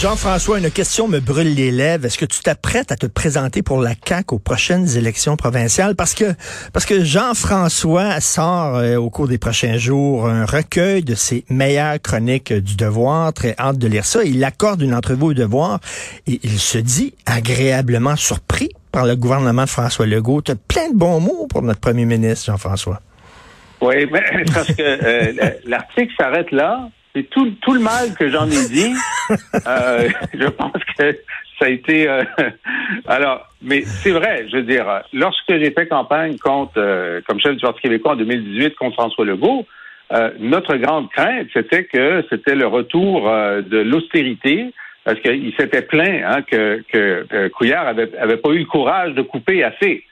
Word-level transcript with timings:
Jean-François, 0.00 0.60
une 0.60 0.70
question 0.70 1.08
me 1.08 1.18
brûle 1.18 1.56
les 1.56 1.72
lèvres. 1.72 2.04
Est-ce 2.04 2.18
que 2.18 2.24
tu 2.24 2.38
t'apprêtes 2.38 2.92
à 2.92 2.96
te 2.96 3.06
présenter 3.06 3.62
pour 3.62 3.80
la 3.82 3.94
CAQ 4.06 4.36
aux 4.36 4.38
prochaines 4.38 4.96
élections 4.96 5.36
provinciales? 5.36 5.96
Parce 5.96 6.14
que, 6.14 6.34
parce 6.72 6.86
que 6.86 7.02
Jean-François 7.02 8.20
sort 8.20 8.76
euh, 8.76 8.94
au 8.94 9.10
cours 9.10 9.26
des 9.26 9.38
prochains 9.38 9.76
jours 9.76 10.28
un 10.28 10.44
recueil 10.44 11.02
de 11.02 11.16
ses 11.16 11.44
meilleures 11.50 12.00
chroniques 12.00 12.52
du 12.52 12.76
devoir. 12.76 13.32
Très 13.32 13.56
hâte 13.58 13.78
de 13.78 13.88
lire 13.88 14.04
ça. 14.04 14.22
Il 14.22 14.44
accorde 14.44 14.82
une 14.82 14.94
entrevue 14.94 15.24
au 15.24 15.34
devoir 15.34 15.80
et 16.28 16.38
il 16.44 16.60
se 16.60 16.78
dit 16.78 17.14
agréablement 17.26 18.14
surpris 18.14 18.68
par 18.92 19.04
le 19.04 19.16
gouvernement 19.16 19.64
de 19.64 19.68
François 19.68 20.06
Legault. 20.06 20.42
Tu 20.42 20.54
plein 20.54 20.90
de 20.90 20.96
bons 20.96 21.18
mots 21.18 21.48
pour 21.50 21.62
notre 21.62 21.80
premier 21.80 22.04
ministre, 22.04 22.46
Jean-François. 22.46 23.00
Oui, 23.80 24.06
mais 24.12 24.44
parce 24.54 24.68
que 24.68 24.74
euh, 24.78 25.50
l'article 25.66 26.12
s'arrête 26.16 26.52
là. 26.52 26.88
C'est 27.18 27.30
tout, 27.30 27.50
tout 27.60 27.74
le 27.74 27.80
mal 27.80 28.14
que 28.16 28.28
j'en 28.28 28.46
ai 28.46 28.68
dit. 28.68 28.94
Euh, 29.66 30.08
je 30.32 30.46
pense 30.46 30.72
que 30.96 31.12
ça 31.58 31.66
a 31.66 31.68
été. 31.68 32.08
euh, 32.08 32.22
alors, 33.06 33.46
mais 33.60 33.82
c'est 33.82 34.10
vrai, 34.10 34.46
je 34.50 34.56
veux 34.56 34.62
dire, 34.62 35.02
lorsque 35.12 35.50
j'ai 35.50 35.70
fait 35.70 35.86
campagne 35.86 36.38
contre, 36.38 36.72
euh, 36.78 37.20
comme 37.28 37.38
chef 37.38 37.54
du 37.56 37.60
Parti 37.60 37.82
québécois 37.82 38.12
en 38.12 38.16
2018 38.16 38.74
contre 38.76 38.94
François 38.94 39.26
Legault, 39.26 39.66
notre 40.40 40.76
grande 40.76 41.10
crainte, 41.10 41.48
c'était 41.52 41.84
que 41.84 42.24
c'était 42.30 42.54
le 42.54 42.66
retour 42.66 43.24
de 43.24 43.78
l'austérité, 43.78 44.72
parce 45.04 45.20
qu'il 45.20 45.52
s'était 45.58 45.82
plaint 45.82 46.22
hein, 46.24 46.40
que, 46.40 46.82
que 46.90 47.48
Couillard 47.48 47.86
avait, 47.86 48.16
avait 48.16 48.38
pas 48.38 48.50
eu 48.50 48.60
le 48.60 48.64
courage 48.64 49.12
de 49.12 49.20
couper 49.20 49.62
assez. 49.62 50.04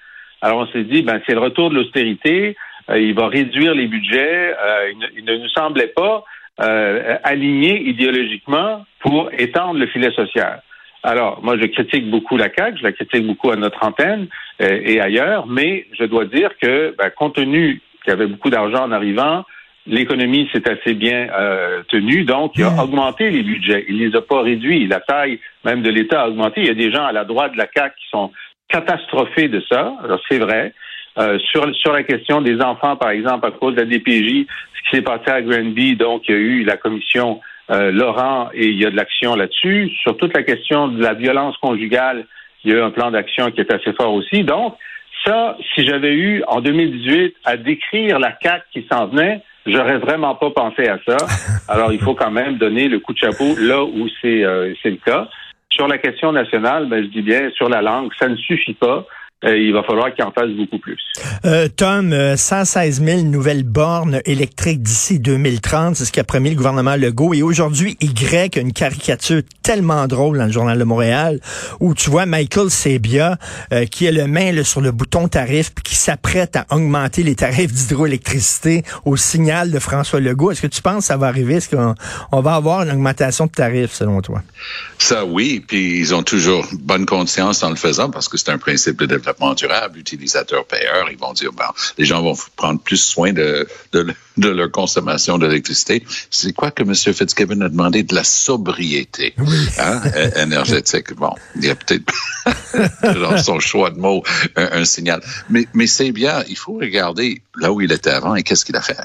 Alors 0.43 0.59
on 0.59 0.67
s'est 0.67 0.85
dit, 0.85 1.01
ben 1.01 1.23
c'est 1.27 1.33
le 1.33 1.41
retour 1.41 1.71
de 1.71 1.77
l'austérité, 1.77 2.55
il 2.95 3.15
va 3.15 3.29
réduire 3.29 3.75
les 3.75 3.87
budgets, 3.87 4.55
il, 4.93 4.99
ne, 4.99 5.07
il 5.17 5.25
ne 5.25 5.37
nous 5.39 5.49
semblait 5.49 5.95
pas 5.97 6.23
euh, 6.61 7.17
aligné 7.23 7.83
idéologiquement 7.83 8.85
pour 9.01 9.31
étendre 9.39 9.79
le 9.79 9.87
filet 9.87 10.11
social. 10.13 10.63
Alors, 11.03 11.41
moi, 11.43 11.57
je 11.57 11.67
critique 11.67 12.11
beaucoup 12.11 12.37
la 12.37 12.49
CAQ, 12.53 12.79
je 12.79 12.83
la 12.83 12.93
critique 12.93 13.27
beaucoup 13.27 13.51
à 13.51 13.57
notre 13.57 13.85
antenne 13.85 14.27
euh, 14.61 14.81
et 14.85 15.01
ailleurs, 15.01 15.47
mais 15.47 15.87
je 15.93 16.05
dois 16.05 16.25
dire 16.25 16.51
que, 16.61 16.95
ben, 16.99 17.11
compte 17.11 17.37
tenu 17.37 17.81
qu'il 18.03 18.11
y 18.11 18.13
avait 18.13 18.27
beaucoup 18.27 18.51
d'argent 18.51 18.85
en 18.85 18.91
arrivant, 18.91 19.45
l'économie 19.87 20.49
s'est 20.53 20.69
assez 20.69 20.95
bien 20.95 21.29
euh, 21.39 21.83
tenue, 21.89 22.25
donc 22.25 22.53
il 22.57 22.65
a 22.65 22.83
augmenté 22.83 23.31
les 23.31 23.43
budgets. 23.43 23.85
Il 23.89 23.99
les 23.99 24.17
a 24.17 24.21
pas 24.21 24.43
réduits. 24.43 24.87
La 24.89 25.01
taille 25.01 25.39
même 25.65 25.83
de 25.83 25.91
l'État 25.91 26.23
a 26.23 26.29
augmenté. 26.29 26.63
Il 26.63 26.67
y 26.67 26.71
a 26.71 26.75
des 26.75 26.91
gens 26.91 27.05
à 27.05 27.13
la 27.13 27.25
droite 27.25 27.53
de 27.53 27.59
la 27.59 27.69
CAQ 27.73 27.95
qui 27.97 28.09
sont 28.11 28.33
catastrophés 28.69 29.49
de 29.49 29.63
ça. 29.71 29.95
Alors, 30.03 30.21
c'est 30.29 30.39
vrai. 30.39 30.73
Euh, 31.19 31.39
sur, 31.39 31.75
sur 31.77 31.93
la 31.93 32.03
question 32.03 32.43
des 32.43 32.61
enfants, 32.61 32.97
par 32.97 33.11
exemple, 33.11 33.47
à 33.47 33.51
cause 33.51 33.75
de 33.75 33.81
la 33.81 33.87
DPJ, 33.87 34.47
ce 34.87 34.91
qui 34.91 34.97
s'est 34.97 35.03
passé 35.03 35.31
à 35.31 35.43
Granby, 35.43 35.97
donc 35.97 36.23
il 36.29 36.35
y 36.35 36.39
a 36.39 36.41
eu 36.41 36.65
la 36.65 36.77
commission 36.77 37.41
euh, 37.71 37.91
Laurent 37.91 38.51
et 38.55 38.67
il 38.67 38.81
y 38.81 38.87
a 38.87 38.91
de 38.91 38.97
l'action 38.97 39.35
là-dessus. 39.35 39.91
Sur 40.03 40.17
toute 40.17 40.35
la 40.35 40.43
question 40.43 40.89
de 40.89 41.03
la 41.03 41.15
violence 41.15 41.57
conjugale, 41.59 42.27
il 42.65 42.71
y 42.71 42.75
a 42.75 42.79
eu 42.79 42.83
un 42.83 42.91
plan 42.91 43.11
d'action 43.11 43.51
qui 43.51 43.61
est 43.61 43.73
assez 43.73 43.93
fort 43.93 44.15
aussi. 44.15 44.45
Donc, 44.45 44.77
ça, 45.25 45.57
si 45.75 45.85
j'avais 45.85 46.15
eu 46.15 46.43
en 46.47 46.61
2018 46.61 47.35
à 47.45 47.57
décrire 47.57 48.19
la 48.19 48.37
CAQ 48.41 48.65
qui 48.73 48.87
s'en 48.91 49.07
venait, 49.09 49.43
j'aurais 49.67 49.99
vraiment 49.99 50.37
pas 50.37 50.51
pensé 50.51 50.89
à 50.89 50.99
ça. 51.07 51.17
Alors, 51.69 51.93
il 51.93 52.01
faut 52.01 52.15
quand 52.15 52.31
même 52.31 52.57
donner 52.57 52.89
le 52.89 53.01
coup 53.01 53.13
de 53.13 53.19
chapeau 53.19 53.57
là 53.59 53.83
où 53.83 54.09
c'est 54.23 54.45
euh, 54.45 54.73
c'est 54.83 54.91
le 54.91 54.99
cas. 55.05 55.29
Sur 55.71 55.89
la 55.89 55.99
question 55.99 56.33
nationale, 56.33 56.87
ben, 56.87 57.03
je 57.03 57.09
dis 57.09 57.23
bien, 57.23 57.51
sur 57.51 57.69
la 57.69 57.83
langue, 57.83 58.11
ça 58.19 58.29
ne 58.29 58.37
suffit 58.37 58.75
pas. 58.75 59.05
Euh, 59.47 59.57
il 59.57 59.73
va 59.73 59.83
falloir 59.83 60.13
qu'il 60.13 60.25
en 60.25 60.33
fasse 60.33 60.51
beaucoup 60.51 60.79
plus. 60.79 60.99
Euh, 61.45 61.69
Tom, 61.69 62.13
euh, 62.13 62.37
116 62.37 63.03
000 63.03 63.23
nouvelles 63.23 63.63
bornes 63.63 64.21
électriques 64.25 64.83
d'ici 64.83 65.21
2030, 65.21 65.97
c'est 65.97 66.05
ce 66.05 66.13
qu'a 66.13 66.25
promis 66.25 66.51
le 66.51 66.57
gouvernement 66.57 66.97
Legault. 66.97 67.33
Et 67.35 67.43
aujourd'hui, 67.43 67.97
Y 68.01 68.59
a 68.59 68.61
une 68.61 68.73
caricature 68.73 69.43
tellement 69.63 70.07
drôle 70.07 70.39
dans 70.39 70.47
le 70.47 70.53
Journal 70.53 70.79
de 70.79 70.85
Montréal 70.85 71.41
où 71.81 71.95
tu 71.95 72.11
vois 72.11 72.27
Michael 72.27 72.71
Sebia 72.71 73.37
euh, 73.73 73.85
qui 73.87 74.09
a 74.09 74.13
le 74.13 74.27
main 74.27 74.53
là, 74.53 74.65
sur 74.65 74.81
le 74.81 74.91
bouton 74.91 75.29
tarif 75.29 75.73
puis 75.75 75.85
qui 75.85 75.95
s'apprête 75.95 76.57
à 76.57 76.67
augmenter 76.71 77.23
les 77.23 77.37
tarifs 77.37 77.73
d'hydroélectricité 77.73 78.83
au 79.05 79.17
signal 79.17 79.71
de 79.71 79.79
François 79.79 80.21
Legault. 80.21 80.51
Est-ce 80.51 80.63
que 80.63 80.67
tu 80.67 80.83
penses 80.83 80.99
que 80.99 81.05
ça 81.05 81.17
va 81.17 81.29
arriver? 81.29 81.55
Est-ce 81.55 81.69
qu'on 81.69 81.95
on 82.33 82.41
va 82.41 82.55
avoir 82.55 82.83
une 82.83 82.91
augmentation 82.91 83.47
de 83.47 83.53
tarifs 83.53 83.93
selon 83.93 84.21
toi? 84.23 84.43
Ça, 84.99 85.25
oui, 85.25 85.63
puis 85.67 85.99
ils 85.99 86.15
ont 86.15 86.23
toujours 86.23 86.67
bonne 86.81 87.07
conscience 87.07 87.63
en 87.63 87.71
le 87.71 87.77
faisant 87.77 88.11
parce 88.11 88.29
que 88.29 88.37
c'est 88.37 88.51
un 88.51 88.59
principe 88.59 88.99
de 88.99 89.07
développement 89.07 89.36
durable, 89.55 89.99
utilisateur-payeur. 89.99 91.11
Ils 91.11 91.19
vont 91.19 91.33
dire, 91.33 91.53
bon, 91.53 91.65
les 91.99 92.05
gens 92.05 92.23
vont 92.23 92.37
prendre 92.57 92.81
plus 92.81 92.97
soin 92.97 93.33
de, 93.33 93.67
de, 93.93 94.07
de 94.37 94.49
leur 94.49 94.71
consommation 94.71 95.39
d'électricité. 95.39 96.05
C'est 96.31 96.53
quoi 96.53 96.71
que 96.71 96.83
M. 96.83 96.95
Fitzgibbon 96.95 97.61
a 97.61 97.69
demandé? 97.69 98.03
De 98.03 98.15
la 98.15 98.25
sobriété 98.25 99.35
hein, 99.79 100.03
é- 100.15 100.41
énergétique. 100.43 101.15
Bon, 101.15 101.35
il 101.57 101.65
y 101.65 101.71
a 101.71 101.75
peut-être 101.75 102.13
dans 103.21 103.39
son 103.39 103.61
choix 103.61 103.91
de 103.91 103.99
mots 103.99 104.23
un, 104.57 104.81
un 104.81 104.85
signal. 104.85 105.23
Mais, 105.49 105.67
mais 105.75 105.87
c'est 105.87 106.13
bien, 106.13 106.45
il 106.49 106.57
faut 106.57 106.75
regarder 106.75 107.43
là 107.59 107.73
où 107.73 107.81
il 107.81 107.93
était 107.93 108.11
avant 108.11 108.35
et 108.35 108.43
qu'est-ce 108.43 108.65
qu'il 108.65 108.77
a 108.77 108.83
fait. 108.83 108.97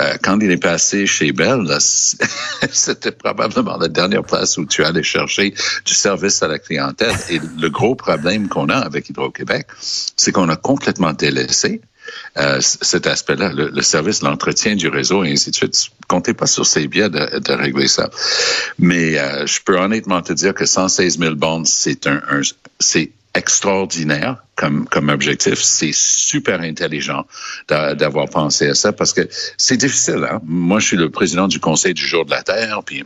Euh, 0.00 0.16
quand 0.22 0.38
il 0.40 0.50
est 0.50 0.62
passé 0.62 1.06
chez 1.06 1.32
Bell, 1.32 1.66
c'était 2.70 3.10
probablement 3.10 3.76
la 3.76 3.88
dernière 3.88 4.22
place 4.22 4.56
où 4.56 4.64
tu 4.64 4.84
allais 4.84 5.02
chercher 5.02 5.52
du 5.84 5.94
service 5.94 6.42
à 6.42 6.48
la 6.48 6.58
clientèle. 6.58 7.14
Et 7.28 7.40
le 7.58 7.68
gros 7.70 7.96
problème 7.96 8.48
qu'on 8.48 8.68
a 8.68 8.76
avec 8.76 9.08
Hydro-Québec, 9.08 9.66
c'est 10.16 10.30
qu'on 10.32 10.48
a 10.48 10.56
complètement 10.56 11.12
délaissé 11.12 11.80
euh, 12.38 12.60
cet 12.60 13.06
aspect-là, 13.06 13.52
le, 13.52 13.82
service, 13.82 14.22
l'entretien 14.22 14.74
du 14.76 14.88
réseau 14.88 15.24
et 15.24 15.32
ainsi 15.32 15.50
de 15.50 15.56
suite. 15.56 15.90
Comptez 16.08 16.34
pas 16.34 16.46
sur 16.46 16.66
ces 16.66 16.86
biais 16.86 17.10
de, 17.10 17.38
de 17.38 17.52
régler 17.52 17.88
ça. 17.88 18.10
Mais 18.78 19.18
euh, 19.18 19.46
je 19.46 19.60
peux 19.64 19.76
honnêtement 19.76 20.22
te 20.22 20.32
dire 20.32 20.54
que 20.54 20.66
116 20.66 21.18
000 21.18 21.34
bornes, 21.34 21.66
c'est 21.66 22.06
un, 22.06 22.22
un 22.30 22.40
c'est 22.78 23.10
extraordinaire 23.34 24.36
comme, 24.56 24.86
comme 24.86 25.08
objectif. 25.08 25.60
C'est 25.62 25.92
super 25.94 26.60
intelligent 26.60 27.26
d'a- 27.68 27.94
d'avoir 27.94 28.28
pensé 28.28 28.68
à 28.68 28.74
ça 28.74 28.92
parce 28.92 29.12
que 29.12 29.28
c'est 29.56 29.76
difficile. 29.76 30.26
Hein? 30.30 30.40
Moi, 30.44 30.80
je 30.80 30.86
suis 30.86 30.96
le 30.96 31.10
président 31.10 31.48
du 31.48 31.60
Conseil 31.60 31.94
du 31.94 32.04
jour 32.06 32.24
de 32.24 32.30
la 32.30 32.42
Terre, 32.42 32.80
puis 32.84 33.04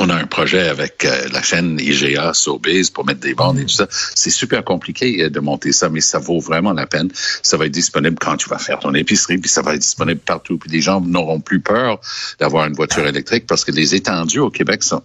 on 0.00 0.08
a 0.10 0.14
un 0.14 0.26
projet 0.26 0.68
avec 0.68 1.04
euh, 1.04 1.28
la 1.32 1.42
chaîne 1.42 1.78
IGA, 1.80 2.32
Sobeys, 2.34 2.90
pour 2.92 3.04
mettre 3.06 3.20
des 3.20 3.34
bornes 3.34 3.58
et 3.58 3.62
tout 3.64 3.68
ça. 3.74 3.86
C'est 4.14 4.30
super 4.30 4.64
compliqué 4.64 5.22
euh, 5.24 5.30
de 5.30 5.40
monter 5.40 5.72
ça, 5.72 5.88
mais 5.88 6.00
ça 6.00 6.18
vaut 6.18 6.40
vraiment 6.40 6.72
la 6.72 6.86
peine. 6.86 7.10
Ça 7.42 7.56
va 7.56 7.66
être 7.66 7.72
disponible 7.72 8.16
quand 8.20 8.36
tu 8.36 8.48
vas 8.48 8.58
faire 8.58 8.78
ton 8.78 8.94
épicerie, 8.94 9.38
puis 9.38 9.50
ça 9.50 9.62
va 9.62 9.74
être 9.74 9.80
disponible 9.80 10.20
partout. 10.20 10.58
Puis 10.58 10.70
les 10.70 10.80
gens 10.80 11.00
n'auront 11.00 11.40
plus 11.40 11.60
peur 11.60 12.00
d'avoir 12.38 12.66
une 12.66 12.74
voiture 12.74 13.06
électrique 13.06 13.46
parce 13.46 13.64
que 13.64 13.72
les 13.72 13.94
étendues 13.94 14.40
au 14.40 14.50
Québec 14.50 14.82
sont... 14.82 15.02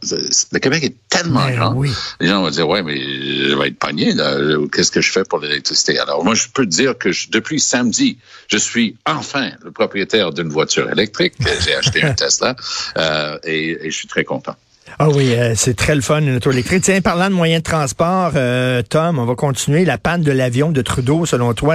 Le 0.51 0.59
Québec 0.59 0.83
est 0.83 0.95
tellement 1.09 1.45
Ben 1.45 1.55
grand. 1.55 1.73
oui. 1.75 1.91
Les 2.19 2.27
gens 2.27 2.41
vont 2.41 2.49
dire, 2.49 2.67
ouais, 2.67 2.83
mais 2.83 2.99
je 3.01 3.55
vais 3.55 3.67
être 3.69 3.79
pogné. 3.79 4.13
là. 4.13 4.37
Qu'est-ce 4.71 4.91
que 4.91 5.01
je 5.01 5.11
fais 5.11 5.23
pour 5.23 5.39
l'électricité? 5.39 5.97
Alors, 5.99 6.23
moi, 6.23 6.35
je 6.35 6.45
peux 6.53 6.65
te 6.65 6.69
dire 6.71 6.97
que 6.97 7.11
je- 7.11 7.29
depuis 7.29 7.59
samedi, 7.59 8.17
je 8.47 8.57
suis 8.57 8.95
enfin 9.05 9.51
le 9.63 9.71
propriétaire 9.71 10.31
d'une 10.31 10.49
voiture 10.49 10.89
électrique. 10.91 11.33
J'ai 11.65 11.75
acheté 11.75 12.03
un 12.03 12.13
Tesla 12.13 12.55
euh, 12.97 13.37
et, 13.43 13.87
et 13.87 13.91
je 13.91 13.95
suis 13.97 14.07
très 14.07 14.23
content. 14.23 14.55
Ah 14.99 15.09
oui, 15.09 15.33
euh, 15.33 15.53
c'est 15.55 15.75
très 15.75 15.95
le 15.95 16.01
fun, 16.01 16.19
une 16.19 16.35
auto 16.35 16.51
électrique. 16.51 16.83
Tiens, 16.83 17.01
parlant 17.01 17.29
de 17.29 17.33
moyens 17.33 17.63
de 17.63 17.69
transport, 17.69 18.33
euh, 18.35 18.81
Tom, 18.83 19.17
on 19.17 19.25
va 19.25 19.35
continuer. 19.35 19.85
La 19.85 19.97
panne 19.97 20.21
de 20.21 20.31
l'avion 20.31 20.71
de 20.71 20.81
Trudeau, 20.81 21.25
selon 21.25 21.53
toi, 21.53 21.73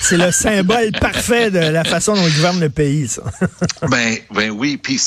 c'est, 0.00 0.16
le 0.16 0.32
symbole 0.32 0.90
parfait 1.00 1.50
de 1.50 1.58
la 1.58 1.84
façon 1.84 2.14
dont 2.14 2.26
il 2.26 2.34
gouverne 2.34 2.60
le 2.60 2.68
pays, 2.68 3.06
ça. 3.06 3.22
ben, 3.88 4.16
ben 4.34 4.50
oui, 4.50 4.76
puis 4.76 5.00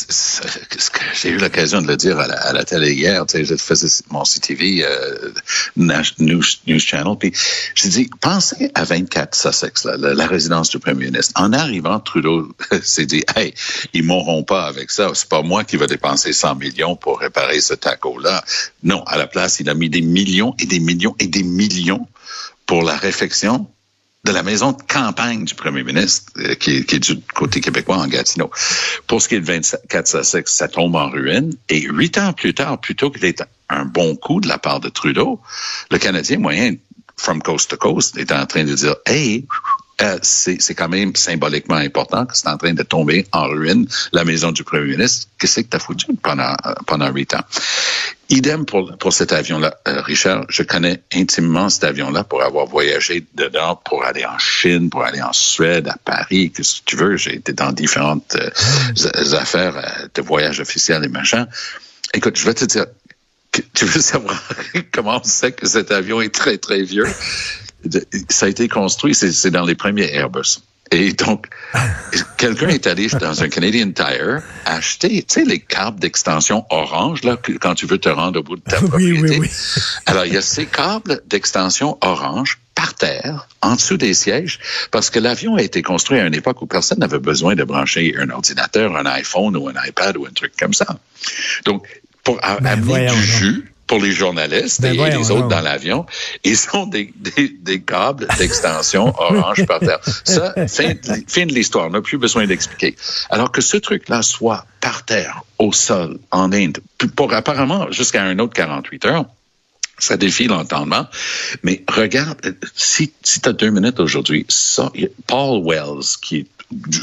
j'ai 1.21 1.29
eu 1.29 1.37
l'occasion 1.37 1.81
de 1.81 1.87
le 1.87 1.97
dire 1.97 2.17
à 2.19 2.27
la, 2.27 2.35
à 2.35 2.53
la 2.53 2.63
télé 2.63 2.93
hier, 2.93 3.25
tu 3.25 3.37
sais, 3.37 3.45
je 3.45 3.55
faisais 3.55 4.03
mon 4.09 4.23
CTV 4.23 4.85
euh, 4.85 5.31
News, 5.75 6.43
News 6.67 6.79
Channel, 6.79 7.15
puis 7.19 7.33
j'ai 7.75 7.89
dit, 7.89 8.09
pensez 8.21 8.71
à 8.75 8.85
24 8.85 9.35
Sussex, 9.35 9.85
la, 9.85 10.27
résidence 10.27 10.69
du 10.69 10.79
premier 10.79 11.05
ministre. 11.05 11.33
En 11.35 11.51
arrivant, 11.53 11.99
Trudeau 11.99 12.47
s'est 12.81 13.05
dit, 13.05 13.23
hey, 13.35 13.53
ils 13.93 14.03
mourront 14.03 14.43
pas 14.43 14.65
avec 14.65 14.89
ça, 14.89 15.11
c'est 15.13 15.29
pas 15.29 15.41
moi 15.41 15.63
qui 15.63 15.75
vais 15.75 15.87
dépenser 15.87 16.31
100 16.31 16.55
millions 16.55 16.95
pour 16.95 17.24
réparer 17.25 17.61
ce 17.61 17.73
taco-là. 17.73 18.43
Non, 18.83 19.03
à 19.03 19.17
la 19.17 19.27
place, 19.27 19.59
il 19.59 19.69
a 19.69 19.73
mis 19.73 19.89
des 19.89 20.01
millions 20.01 20.55
et 20.59 20.65
des 20.65 20.79
millions 20.79 21.15
et 21.19 21.27
des 21.27 21.43
millions 21.43 22.07
pour 22.65 22.83
la 22.83 22.95
réfection 22.95 23.67
de 24.25 24.31
la 24.31 24.41
maison 24.41 24.71
de 24.71 24.81
campagne 24.81 25.45
du 25.45 25.53
premier 25.53 25.83
ministre, 25.83 26.33
euh, 26.39 26.55
qui, 26.55 26.77
est, 26.77 26.83
qui, 26.83 26.95
est, 26.95 26.99
du 26.99 27.21
côté 27.35 27.61
québécois 27.61 27.97
en 27.97 28.07
Gatineau. 28.07 28.49
Pour 29.05 29.21
ce 29.21 29.27
qui 29.27 29.35
est 29.35 29.39
de 29.39 29.45
24 29.45 30.07
Sussex, 30.07 30.51
ça 30.51 30.67
tombe 30.67 30.95
en 30.95 31.09
ruine. 31.09 31.55
Et 31.69 31.81
huit 31.81 32.17
ans 32.17 32.33
plus 32.33 32.55
tard, 32.55 32.81
plutôt 32.81 33.11
qu'il 33.11 33.23
ait 33.25 33.35
un 33.69 33.85
bon 33.85 34.15
coup 34.15 34.41
de 34.41 34.47
la 34.47 34.57
part 34.57 34.79
de 34.79 34.89
Trudeau, 34.89 35.39
le 35.91 35.99
Canadien 35.99 36.39
moyen, 36.39 36.75
from 37.15 37.41
coast 37.41 37.69
to 37.69 37.77
coast, 37.77 38.17
est 38.17 38.31
en 38.31 38.45
train 38.47 38.63
de 38.63 38.73
dire, 38.73 38.95
hey, 39.05 39.45
euh, 40.01 40.17
c'est 40.21 40.75
quand 40.75 40.89
même 40.89 41.15
symboliquement 41.15 41.75
important 41.75 42.25
que 42.25 42.35
c'est 42.35 42.49
en 42.49 42.57
train 42.57 42.73
de 42.73 42.83
tomber 42.83 43.25
en 43.31 43.47
ruine 43.47 43.87
la 44.11 44.25
maison 44.25 44.51
du 44.51 44.63
premier 44.63 44.91
ministre. 44.91 45.27
Qu'est-ce 45.39 45.61
que 45.61 45.67
tu 45.69 45.77
as 45.77 45.79
foutu 45.79 46.07
pendant 46.21 46.53
euh, 46.65 46.73
pendant 46.85 47.09
huit 47.11 47.33
ans? 47.33 47.43
Idem 48.29 48.65
pour, 48.65 48.97
pour 48.97 49.13
cet 49.13 49.33
avion-là, 49.33 49.77
euh, 49.87 50.01
Richard. 50.01 50.45
Je 50.49 50.63
connais 50.63 51.01
intimement 51.13 51.69
cet 51.69 51.83
avion-là 51.83 52.23
pour 52.23 52.41
avoir 52.41 52.65
voyagé 52.65 53.23
dedans, 53.35 53.75
pour 53.75 54.03
aller 54.03 54.25
en 54.25 54.39
Chine, 54.39 54.89
pour 54.89 55.03
aller 55.03 55.21
en 55.21 55.33
Suède, 55.33 55.87
à 55.87 55.97
Paris, 56.03 56.51
que 56.51 56.63
tu 56.85 56.95
veux. 56.95 57.17
J'ai 57.17 57.35
été 57.35 57.53
dans 57.53 57.71
différentes 57.71 58.35
euh, 58.35 59.35
affaires 59.37 59.77
euh, 59.77 60.07
de 60.13 60.21
voyage 60.23 60.59
officiel 60.59 61.03
et 61.05 61.07
machin. 61.07 61.47
Écoute, 62.13 62.37
je 62.37 62.45
vais 62.45 62.55
te 62.55 62.65
dire, 62.65 62.87
tu 63.51 63.85
veux 63.85 64.01
savoir 64.01 64.41
comment 64.91 65.19
on 65.21 65.23
sait 65.23 65.51
que 65.51 65.67
cet 65.67 65.91
avion 65.91 66.19
est 66.19 66.33
très, 66.33 66.57
très 66.57 66.81
vieux? 66.81 67.07
Ça 68.29 68.45
a 68.45 68.49
été 68.49 68.67
construit, 68.67 69.15
c'est 69.15 69.51
dans 69.51 69.65
les 69.65 69.75
premiers 69.75 70.13
Airbus. 70.13 70.59
Et 70.91 71.13
donc, 71.13 71.47
quelqu'un 72.37 72.69
est 72.69 72.85
allé 72.85 73.07
dans 73.07 73.41
un 73.41 73.49
Canadian 73.49 73.91
Tire 73.91 74.43
acheter, 74.65 75.23
tu 75.23 75.25
sais, 75.27 75.45
les 75.45 75.59
câbles 75.59 75.99
d'extension 75.99 76.65
orange, 76.69 77.23
là, 77.23 77.37
quand 77.59 77.73
tu 77.73 77.87
veux 77.87 77.97
te 77.97 78.09
rendre 78.09 78.39
au 78.39 78.43
bout 78.43 78.57
de 78.57 78.61
ta 78.61 78.77
propriété. 78.77 79.19
Oui, 79.21 79.29
oui, 79.29 79.37
oui. 79.41 79.49
Alors, 80.05 80.25
il 80.25 80.33
y 80.33 80.37
a 80.37 80.41
ces 80.41 80.65
câbles 80.65 81.21
d'extension 81.27 81.97
orange 82.01 82.59
par 82.75 82.93
terre, 82.93 83.47
en 83.61 83.75
dessous 83.75 83.97
des 83.97 84.13
sièges, 84.13 84.59
parce 84.91 85.09
que 85.09 85.17
l'avion 85.17 85.55
a 85.55 85.61
été 85.61 85.81
construit 85.81 86.19
à 86.19 86.25
une 86.25 86.35
époque 86.35 86.61
où 86.61 86.67
personne 86.67 86.99
n'avait 86.99 87.19
besoin 87.19 87.55
de 87.55 87.63
brancher 87.63 88.13
un 88.19 88.29
ordinateur, 88.29 88.95
un 88.95 89.05
iPhone 89.05 89.55
ou 89.55 89.69
un 89.69 89.73
iPad 89.87 90.17
ou 90.17 90.25
un 90.25 90.31
truc 90.31 90.53
comme 90.59 90.73
ça. 90.73 90.85
Donc, 91.63 91.87
pour 92.23 92.35
ben, 92.41 92.65
amener 92.65 93.07
du 93.07 93.23
jus, 93.23 93.74
pour 93.87 93.99
les 93.99 94.11
journalistes 94.11 94.81
ben 94.81 94.99
et 94.99 95.11
les 95.11 95.31
autres 95.31 95.47
dans 95.47 95.61
l'avion, 95.61 96.05
ils 96.43 96.57
ont 96.73 96.87
des, 96.87 97.13
des, 97.17 97.49
des 97.49 97.81
câbles 97.81 98.27
d'extension 98.37 99.13
orange 99.17 99.65
par 99.65 99.79
terre. 99.79 99.99
Ça, 100.23 100.53
fin, 100.67 100.93
fin 101.27 101.45
de 101.45 101.53
l'histoire, 101.53 101.87
on 101.87 101.91
n'a 101.91 102.01
plus 102.01 102.17
besoin 102.17 102.47
d'expliquer. 102.47 102.95
Alors 103.29 103.51
que 103.51 103.61
ce 103.61 103.77
truc-là 103.77 104.21
soit 104.21 104.65
par 104.81 105.05
terre, 105.05 105.43
au 105.59 105.71
sol, 105.71 106.19
en 106.31 106.51
Inde, 106.51 106.79
pour 107.15 107.33
apparemment 107.33 107.91
jusqu'à 107.91 108.23
un 108.23 108.39
autre 108.39 108.53
48 108.53 109.05
heures, 109.05 109.25
ça 109.97 110.17
défie 110.17 110.47
l'entendement. 110.47 111.07
Mais 111.63 111.83
regarde, 111.87 112.39
si, 112.75 113.13
si 113.23 113.39
tu 113.39 113.49
as 113.49 113.53
deux 113.53 113.69
minutes 113.69 113.99
aujourd'hui, 113.99 114.45
ça, 114.49 114.91
Paul 115.27 115.63
Wells, 115.63 116.17
qui 116.21 116.37
est 116.37 116.47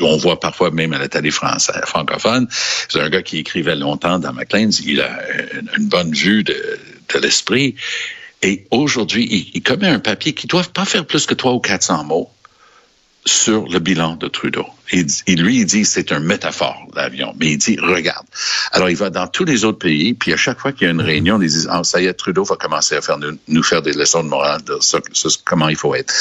on 0.00 0.17
voit 0.17 0.40
parfois 0.40 0.70
même 0.70 0.93
à 0.93 0.99
la 0.99 1.08
télé 1.08 1.31
française, 1.31 1.82
francophone. 1.87 2.49
C'est 2.88 3.00
un 3.00 3.08
gars 3.08 3.23
qui 3.23 3.38
écrivait 3.38 3.76
longtemps 3.76 4.19
dans 4.19 4.32
McLean's. 4.32 4.81
Il 4.81 5.00
a 5.00 5.20
une 5.79 5.87
bonne 5.88 6.12
vue 6.12 6.43
de, 6.43 6.71
de 7.18 7.24
l'esprit. 7.24 7.74
Et 8.42 8.64
aujourd'hui, 8.70 9.28
il, 9.30 9.50
il, 9.54 9.62
commet 9.62 9.88
un 9.88 10.00
papier 10.00 10.32
qui 10.32 10.46
ne 10.46 10.50
doit 10.50 10.64
pas 10.64 10.84
faire 10.84 11.06
plus 11.06 11.26
que 11.26 11.34
300 11.34 11.56
ou 11.56 11.60
400 11.60 12.04
mots 12.04 12.30
sur 13.24 13.68
le 13.68 13.78
bilan 13.78 14.16
de 14.16 14.26
Trudeau. 14.26 14.66
Et, 14.90 15.06
et 15.26 15.36
lui, 15.36 15.60
il 15.60 15.66
dit 15.66 15.84
c'est 15.84 16.10
un 16.12 16.18
métaphore, 16.18 16.86
l'avion. 16.94 17.34
Mais 17.38 17.52
il 17.52 17.58
dit, 17.58 17.78
regarde. 17.78 18.26
Alors, 18.72 18.90
il 18.90 18.96
va 18.96 19.10
dans 19.10 19.28
tous 19.28 19.44
les 19.44 19.64
autres 19.64 19.78
pays, 19.78 20.14
puis 20.14 20.32
à 20.32 20.36
chaque 20.36 20.58
fois 20.58 20.72
qu'il 20.72 20.86
y 20.86 20.88
a 20.88 20.92
une 20.92 21.00
réunion, 21.00 21.40
ils 21.40 21.48
disent, 21.48 21.68
ah, 21.70 21.84
ça 21.84 22.00
y 22.00 22.06
est, 22.06 22.14
Trudeau 22.14 22.44
va 22.44 22.56
commencer 22.56 22.96
à 22.96 23.00
nous, 23.48 23.62
faire 23.62 23.82
des 23.82 23.92
leçons 23.92 24.24
de 24.24 24.28
morale 24.28 24.62
de 24.64 24.78
ça, 24.80 24.98
comment 25.44 25.68
il 25.68 25.76
faut 25.76 25.94
être. 25.94 26.12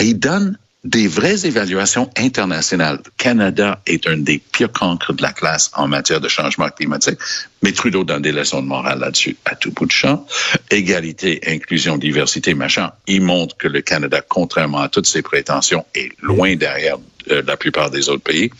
Et 0.00 0.04
il 0.04 0.18
donne 0.18 0.58
des 0.84 1.08
vraies 1.08 1.44
évaluations 1.44 2.08
internationales. 2.16 3.00
Canada 3.16 3.80
est 3.86 4.06
un 4.06 4.16
des 4.16 4.38
pires 4.38 4.70
cancres 4.70 5.12
de 5.12 5.22
la 5.22 5.32
classe 5.32 5.70
en 5.74 5.88
matière 5.88 6.20
de 6.20 6.28
changement 6.28 6.68
climatique, 6.68 7.18
mais 7.62 7.72
Trudeau 7.72 8.04
donne 8.04 8.22
des 8.22 8.32
leçons 8.32 8.62
de 8.62 8.66
morale 8.66 9.00
là-dessus 9.00 9.36
à 9.44 9.56
tout 9.56 9.72
bout 9.72 9.86
de 9.86 9.92
champ. 9.92 10.24
Égalité, 10.70 11.40
inclusion, 11.46 11.96
diversité, 11.96 12.54
machin. 12.54 12.92
Il 13.06 13.22
montre 13.22 13.56
que 13.56 13.66
le 13.66 13.80
Canada, 13.80 14.20
contrairement 14.26 14.80
à 14.80 14.88
toutes 14.88 15.06
ses 15.06 15.22
prétentions, 15.22 15.84
est 15.94 16.12
loin 16.22 16.54
derrière 16.54 16.98
euh, 17.30 17.42
la 17.44 17.56
plupart 17.56 17.90
des 17.90 18.08
autres 18.08 18.22
pays. 18.22 18.50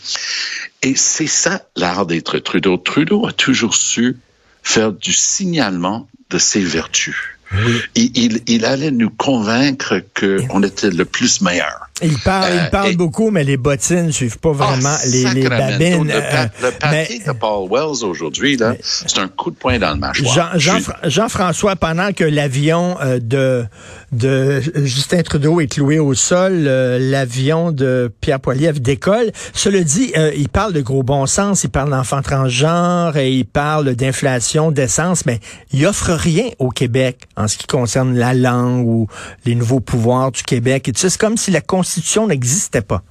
Et 0.83 0.97
c'est 0.97 1.29
ça 1.29 1.63
l'art 1.77 2.05
d'être 2.05 2.39
Trudeau. 2.41 2.77
Trudeau 2.79 3.27
a 3.27 3.33
toujours 3.33 3.75
su 3.75 4.17
faire 4.63 4.93
du 4.93 5.13
signalement 5.13 6.09
de 6.31 6.39
ses 6.39 6.61
vertus. 6.61 7.17
Oui. 7.53 7.81
Il, 7.95 8.19
il, 8.19 8.43
il, 8.47 8.65
allait 8.67 8.91
nous 8.91 9.09
convaincre 9.09 10.03
qu'on 10.15 10.63
était 10.63 10.91
le 10.91 11.05
plus 11.05 11.41
meilleur. 11.41 11.88
Il 12.03 12.19
parle, 12.19 12.53
euh, 12.53 12.61
il 12.65 12.71
parle 12.71 12.91
et, 12.91 12.97
beaucoup, 12.97 13.31
mais 13.31 13.45
les 13.45 13.57
bottines 13.57 14.07
ne 14.07 14.11
suivent 14.11 14.39
pas 14.39 14.53
vraiment 14.53 14.95
oh, 14.95 15.09
les, 15.11 15.25
les, 15.35 15.49
babines. 15.49 16.07
Le, 16.07 16.15
euh, 16.15 16.47
le 16.63 16.71
papier 16.71 17.19
mais, 17.19 17.33
de 17.33 17.39
Paul 17.39 17.69
Wells 17.71 18.05
aujourd'hui, 18.05 18.57
là, 18.57 18.75
c'est 18.83 19.19
un 19.19 19.29
coup 19.29 19.51
de 19.51 19.57
poing 19.57 19.79
dans 19.79 19.91
le 19.91 19.97
mâchoire. 19.97 20.59
Jean, 20.59 20.79
Jean, 20.79 20.93
Jean-François, 21.05 21.77
pendant 21.77 22.13
que 22.13 22.25
l'avion 22.25 22.97
euh, 23.01 23.19
de, 23.21 23.65
de 24.13 24.61
Justin 24.85 25.23
Trudeau 25.23 25.61
est 25.61 25.67
cloué 25.67 25.99
au 25.99 26.15
sol, 26.15 26.53
l'avion 26.55 27.73
de 27.73 28.13
Pierre 28.21 28.41
Poilievre 28.41 28.81
décolle. 28.81 29.33
Cela 29.53 29.81
dit, 29.81 30.13
euh, 30.17 30.33
il 30.37 30.49
parle 30.49 30.73
de 30.73 30.81
gros 30.81 31.03
bon 31.03 31.27
sens, 31.27 31.65
il 31.65 31.71
parle 31.71 31.91
d'enfants 31.91 32.23
transgenres, 32.23 33.17
et 33.17 33.33
il 33.33 33.45
parle 33.45 33.95
d'inflation, 33.95 34.71
d'essence, 34.71 35.27
mais 35.27 35.41
il 35.73 35.85
offre 35.87 36.13
rien 36.13 36.49
au 36.59 36.71
Québec 36.71 37.25
en 37.37 37.49
ce 37.49 37.59
qui 37.59 37.67
concerne 37.67 38.17
la 38.17 38.35
langue 38.35 38.87
ou 38.87 39.09
les 39.45 39.55
nouveaux 39.55 39.81
pouvoirs 39.81 40.33
du 40.33 40.43
Québec. 40.43 40.89
Et 40.89 40.93
tu 40.93 41.01
sais, 41.01 41.11
c'est 41.11 41.21
comme 41.21 41.37
si 41.37 41.51
la 41.51 41.61
Constitution 41.61 41.88
n'existait 42.27 42.83
pas. 42.83 43.03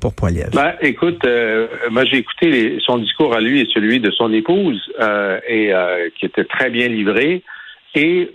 Pour 0.00 0.16
Poilievre. 0.16 0.50
Ben, 0.52 0.74
écoute, 0.80 1.24
euh, 1.24 1.68
moi 1.92 2.04
j'ai 2.04 2.16
écouté 2.16 2.78
son 2.84 2.98
discours 2.98 3.36
à 3.36 3.40
lui 3.40 3.60
et 3.60 3.68
celui 3.72 4.00
de 4.00 4.10
son 4.10 4.32
épouse, 4.32 4.82
euh, 4.98 5.38
et 5.46 5.72
euh, 5.72 6.08
qui 6.18 6.26
était 6.26 6.42
très 6.42 6.70
bien 6.70 6.88
livré. 6.88 7.44
Et 7.94 8.28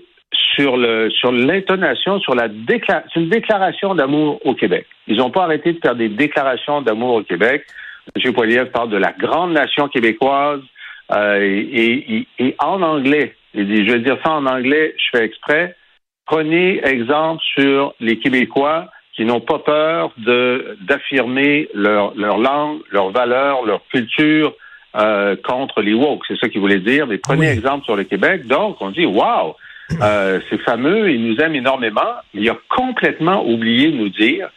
sur 0.55 0.77
le 0.77 1.09
sur 1.09 1.33
l'intonation, 1.33 2.21
sur 2.21 2.35
la 2.35 2.47
c'est 2.47 3.19
une 3.19 3.27
déclaration 3.27 3.95
d'amour 3.95 4.39
au 4.45 4.53
Québec. 4.53 4.85
Ils 5.07 5.17
n'ont 5.17 5.29
pas 5.29 5.43
arrêté 5.43 5.73
de 5.73 5.79
faire 5.79 5.97
des 5.97 6.07
déclarations 6.07 6.81
d'amour 6.81 7.15
au 7.15 7.23
Québec. 7.23 7.65
M. 8.15 8.33
Poilievre 8.33 8.71
parle 8.71 8.89
de 8.89 8.97
la 8.97 9.11
grande 9.11 9.51
nation 9.51 9.89
québécoise 9.89 10.61
et, 11.11 12.25
en 12.59 12.81
anglais. 12.81 13.35
Je 13.53 13.91
vais 13.91 13.99
dire 13.99 14.17
ça 14.23 14.31
en 14.31 14.45
anglais, 14.45 14.95
je 14.97 15.17
fais 15.17 15.25
exprès. 15.25 15.75
Prenez 16.25 16.79
exemple 16.85 17.41
sur 17.55 17.93
les 17.99 18.19
Québécois 18.19 18.89
qui 19.17 19.25
n'ont 19.25 19.41
pas 19.41 19.59
peur 19.59 20.11
de 20.17 20.77
d'affirmer 20.81 21.67
leur, 21.73 22.13
leur 22.15 22.37
langue, 22.37 22.79
leurs 22.91 23.09
valeurs, 23.09 23.65
leur 23.65 23.81
culture 23.91 24.53
euh, 24.95 25.35
contre 25.43 25.81
les 25.81 25.95
woke. 25.95 26.23
C'est 26.27 26.37
ça 26.39 26.47
qu'il 26.47 26.61
voulait 26.61 26.79
dire. 26.79 27.07
Mais 27.07 27.17
prenez 27.17 27.47
oui. 27.47 27.53
exemple 27.53 27.83
sur 27.83 27.95
le 27.95 28.03
Québec. 28.03 28.45
Donc, 28.45 28.77
on 28.79 28.91
dit, 28.91 29.05
waouh, 29.05 29.55
euh, 30.01 30.39
c'est 30.49 30.61
fameux, 30.61 31.09
il 31.11 31.27
nous 31.27 31.37
aime 31.37 31.55
énormément, 31.55 32.13
mais 32.33 32.41
il 32.41 32.49
a 32.49 32.57
complètement 32.69 33.43
oublié 33.43 33.91
de 33.91 33.97
nous 33.97 34.09
dire 34.09 34.49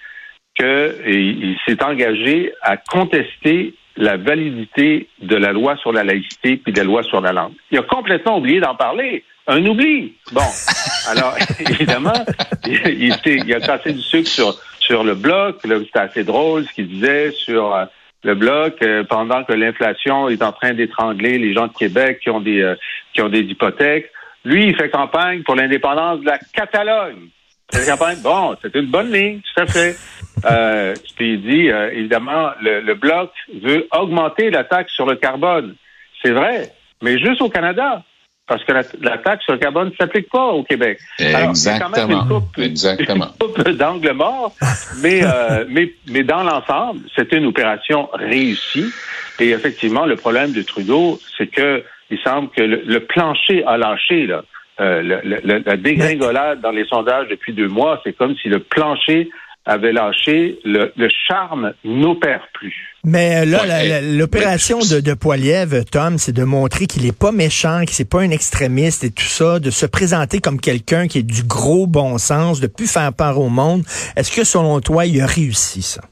qu'il 0.54 1.56
s'est 1.66 1.82
engagé 1.82 2.52
à 2.60 2.76
contester 2.76 3.74
la 3.96 4.18
validité 4.18 5.08
de 5.22 5.36
la 5.36 5.52
loi 5.52 5.76
sur 5.78 5.92
la 5.92 6.04
laïcité 6.04 6.58
puis 6.58 6.72
de 6.72 6.78
la 6.78 6.84
loi 6.84 7.02
sur 7.02 7.22
la 7.22 7.32
langue. 7.32 7.52
Il 7.70 7.78
a 7.78 7.82
complètement 7.82 8.38
oublié 8.38 8.60
d'en 8.60 8.74
parler. 8.74 9.24
Un 9.46 9.64
oubli. 9.66 10.14
Bon. 10.32 10.42
Alors, 11.08 11.34
évidemment, 11.60 12.24
il, 12.66 13.54
a 13.54 13.60
cassé 13.60 13.92
du 13.92 14.02
sucre 14.02 14.56
sur, 14.78 15.04
le 15.04 15.14
bloc. 15.14 15.58
C'était 15.62 15.98
assez 15.98 16.24
drôle 16.24 16.66
ce 16.66 16.72
qu'il 16.72 16.88
disait 16.88 17.30
sur 17.30 17.74
euh, 17.74 17.84
le 18.24 18.34
bloc 18.34 18.74
euh, 18.82 19.04
pendant 19.04 19.44
que 19.44 19.52
l'inflation 19.52 20.28
est 20.28 20.42
en 20.42 20.52
train 20.52 20.74
d'étrangler 20.74 21.38
les 21.38 21.54
gens 21.54 21.68
de 21.68 21.72
Québec 21.72 22.20
qui 22.22 22.30
ont 22.30 22.40
des, 22.40 22.60
euh, 22.60 22.76
hypothèques. 23.16 24.10
Lui, 24.44 24.68
il 24.68 24.76
fait 24.76 24.90
campagne 24.90 25.42
pour 25.42 25.54
l'indépendance 25.54 26.20
de 26.20 26.26
la 26.26 26.38
Catalogne. 26.52 27.28
Bon, 28.22 28.56
c'est 28.60 28.74
une 28.74 28.86
bonne 28.86 29.12
ligne, 29.12 29.40
tout 29.54 29.62
à 29.62 29.66
fait. 29.66 29.96
Puis 31.16 31.34
il 31.34 31.42
dit, 31.42 31.68
évidemment, 31.68 32.50
le, 32.60 32.94
Bloc 32.94 33.30
veut 33.62 33.86
augmenter 33.92 34.50
la 34.50 34.64
taxe 34.64 34.92
sur 34.92 35.06
le 35.06 35.14
carbone. 35.14 35.76
C'est 36.20 36.32
vrai, 36.32 36.72
mais 37.00 37.18
juste 37.18 37.40
au 37.42 37.48
Canada. 37.48 38.02
Parce 38.50 38.64
que 38.64 38.72
la, 38.72 38.82
la 39.00 39.18
taxe 39.18 39.44
sur 39.44 39.52
le 39.52 39.60
carbone 39.60 39.90
ne 39.90 39.94
s'applique 39.94 40.28
pas 40.28 40.46
au 40.48 40.64
Québec. 40.64 40.98
Alors, 41.20 41.54
c'est 41.56 41.78
quand 41.78 41.88
même 41.88 42.10
Exactement. 42.10 42.22
une 42.22 42.28
coupe, 42.28 42.58
Exactement. 42.58 43.26
une 43.26 43.46
coupe 43.54 43.68
d'angle 43.70 44.12
mort, 44.12 44.52
mais, 45.02 45.20
euh, 45.22 45.64
mais, 45.70 45.92
mais 46.08 46.24
dans 46.24 46.42
l'ensemble, 46.42 47.00
c'était 47.14 47.36
une 47.36 47.46
opération 47.46 48.08
réussie. 48.12 48.90
Et 49.38 49.50
effectivement, 49.50 50.04
le 50.04 50.16
problème 50.16 50.52
de 50.52 50.62
Trudeau, 50.62 51.20
c'est 51.38 51.46
que 51.46 51.84
il 52.10 52.18
semble 52.18 52.50
que 52.50 52.60
le, 52.62 52.82
le 52.84 53.00
plancher 53.00 53.64
a 53.66 53.78
lâché. 53.78 54.26
Là. 54.26 54.42
Euh, 54.80 55.00
le- 55.00 55.20
le- 55.22 55.62
la 55.64 55.76
dégringolade 55.76 56.60
dans 56.60 56.72
les 56.72 56.84
sondages 56.86 57.28
depuis 57.28 57.52
deux 57.52 57.68
mois, 57.68 58.00
c'est 58.02 58.12
comme 58.14 58.34
si 58.36 58.48
le 58.48 58.58
plancher 58.58 59.30
avait 59.70 59.92
lâché. 59.92 60.58
Le, 60.64 60.92
le 60.96 61.08
charme 61.28 61.72
n'opère 61.84 62.48
plus. 62.52 62.74
Mais 63.04 63.40
euh, 63.40 63.44
là, 63.46 63.62
Ouais, 63.62 64.02
l'opération 64.02 64.78
de, 64.80 65.00
de 65.00 65.14
Poiliev, 65.14 65.84
Tom, 65.90 66.18
c'est 66.18 66.32
de 66.32 66.44
montrer 66.44 66.86
qu'il 66.86 67.06
est 67.06 67.16
pas 67.16 67.32
méchant, 67.32 67.80
qu'il 67.80 67.90
c'est 67.90 68.04
pas 68.04 68.20
un 68.20 68.30
extrémiste 68.30 69.04
et 69.04 69.10
tout 69.10 69.24
ça, 69.24 69.58
de 69.58 69.70
se 69.70 69.86
présenter 69.86 70.40
comme 70.40 70.60
quelqu'un 70.60 71.08
qui 71.08 71.18
est 71.18 71.22
du 71.22 71.44
gros 71.44 71.86
bon 71.86 72.18
sens, 72.18 72.60
de 72.60 72.66
plus 72.66 72.90
faire 72.90 73.12
peur 73.12 73.38
au 73.38 73.48
monde. 73.48 73.84
Est-ce 74.16 74.32
que 74.32 74.44
selon 74.44 74.80
toi, 74.80 75.06
il 75.06 75.20
a 75.20 75.26
réussi 75.26 75.82
ça? 75.82 76.02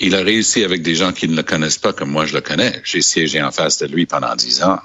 Il 0.00 0.14
a 0.14 0.22
réussi 0.22 0.62
avec 0.64 0.82
des 0.82 0.94
gens 0.94 1.12
qui 1.12 1.28
ne 1.28 1.34
le 1.34 1.42
connaissent 1.42 1.78
pas 1.78 1.92
comme 1.92 2.10
moi 2.10 2.24
je 2.24 2.34
le 2.34 2.40
connais. 2.40 2.80
J'ai 2.84 3.02
siégé 3.02 3.42
en 3.42 3.50
face 3.50 3.78
de 3.78 3.86
lui 3.86 4.06
pendant 4.06 4.34
dix 4.36 4.62
ans. 4.62 4.78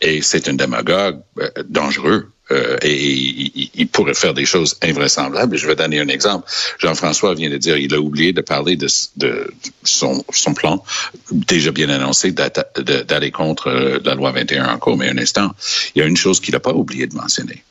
Et 0.00 0.22
c'est 0.22 0.48
un 0.48 0.54
démagogue 0.54 1.20
euh, 1.40 1.48
dangereux. 1.68 2.30
Euh, 2.50 2.78
et 2.82 3.70
il, 3.74 3.88
pourrait 3.88 4.14
faire 4.14 4.32
des 4.32 4.46
choses 4.46 4.76
invraisemblables. 4.82 5.56
Je 5.56 5.66
vais 5.66 5.76
donner 5.76 6.00
un 6.00 6.08
exemple. 6.08 6.48
Jean-François 6.78 7.34
vient 7.34 7.50
de 7.50 7.58
dire 7.58 7.76
il 7.76 7.94
a 7.94 8.00
oublié 8.00 8.32
de 8.32 8.40
parler 8.40 8.76
de, 8.76 8.88
de 9.16 9.52
son, 9.84 10.24
son 10.32 10.54
plan 10.54 10.82
déjà 11.30 11.72
bien 11.72 11.90
annoncé 11.90 12.32
d'aller 12.32 13.30
contre 13.30 13.68
euh, 13.68 13.98
la 14.04 14.14
loi 14.14 14.32
21 14.32 14.66
en 14.66 14.78
cours. 14.78 14.96
Mais 14.96 15.08
un 15.10 15.18
instant, 15.18 15.50
il 15.94 15.98
y 15.98 16.02
a 16.02 16.06
une 16.06 16.16
chose 16.16 16.40
qu'il 16.40 16.54
n'a 16.54 16.60
pas 16.60 16.72
oublié 16.72 17.06
de 17.06 17.14
mentionner. 17.14 17.64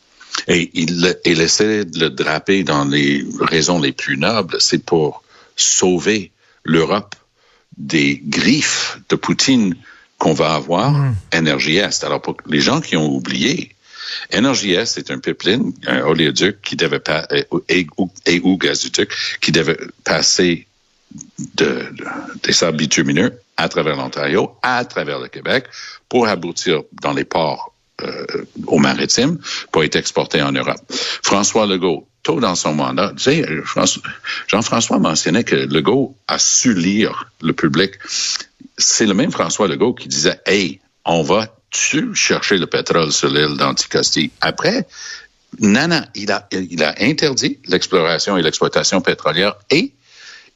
Et 0.47 0.69
il, 0.75 1.41
essaie 1.41 1.83
de 1.83 1.99
le 1.99 2.09
draper 2.11 2.63
dans 2.63 2.85
les 2.85 3.25
raisons 3.39 3.79
les 3.79 3.91
plus 3.91 4.17
nobles. 4.17 4.57
C'est 4.59 4.83
pour 4.83 5.23
sauver 5.55 6.31
l'Europe 6.63 7.15
des 7.77 8.21
griffes 8.23 8.99
de 9.09 9.15
Poutine 9.15 9.75
qu'on 10.19 10.33
va 10.33 10.53
avoir, 10.53 11.13
Énergie 11.31 11.77
Est. 11.77 12.03
Alors, 12.03 12.21
pour 12.21 12.37
les 12.47 12.59
gens 12.59 12.81
qui 12.81 12.97
ont 12.97 13.07
oublié, 13.07 13.71
Est, 14.31 14.85
c'est 14.85 15.11
un 15.11 15.19
pipeline, 15.19 15.73
un 15.87 16.01
oléoduc 16.01 16.61
qui 16.61 16.75
devait 16.75 16.99
pas, 16.99 17.27
et, 17.31 17.45
et- 17.69 17.87
et 18.25 18.39
ou 18.43 18.57
gazoduc 18.57 19.11
qui 19.41 19.51
devait 19.51 19.77
passer 20.03 20.67
de, 21.55 21.65
de- 21.65 22.05
des 22.43 22.53
sables 22.53 22.77
bitumineux 22.77 23.33
à 23.55 23.69
travers 23.69 23.95
l'Ontario, 23.95 24.51
à 24.61 24.83
travers 24.85 25.19
le 25.19 25.27
Québec, 25.27 25.65
pour 26.09 26.27
aboutir 26.27 26.83
dans 27.01 27.13
les 27.13 27.23
ports 27.25 27.73
euh, 28.03 28.25
au 28.67 28.77
maritime, 28.77 29.39
pour 29.71 29.83
être 29.83 29.95
exporté 29.95 30.41
en 30.41 30.51
Europe. 30.51 30.79
François 31.23 31.65
Legault, 31.65 32.07
tôt 32.21 32.39
dans 32.39 32.53
son 32.53 32.73
mandat, 32.75 33.11
Jean-François 34.47 34.99
mentionnait 34.99 35.43
que 35.43 35.55
Legault 35.55 36.15
a 36.27 36.37
su 36.37 36.75
lire 36.75 37.31
le 37.41 37.53
public. 37.53 37.93
C'est 38.77 39.07
le 39.07 39.15
même 39.15 39.31
François 39.31 39.67
Legault 39.67 39.93
qui 39.95 40.07
disait, 40.07 40.39
hey, 40.45 40.79
on 41.07 41.23
va 41.23 41.47
tu 41.69 42.13
chercher 42.15 42.57
le 42.57 42.67
pétrole 42.67 43.11
sur 43.11 43.29
l'île 43.29 43.57
d'Anticosti? 43.57 44.31
Après, 44.41 44.87
Nana, 45.59 46.07
il 46.15 46.31
a, 46.31 46.47
il 46.51 46.83
a 46.83 46.95
interdit 46.99 47.59
l'exploration 47.67 48.37
et 48.37 48.41
l'exploitation 48.41 49.01
pétrolière 49.01 49.55
et 49.69 49.93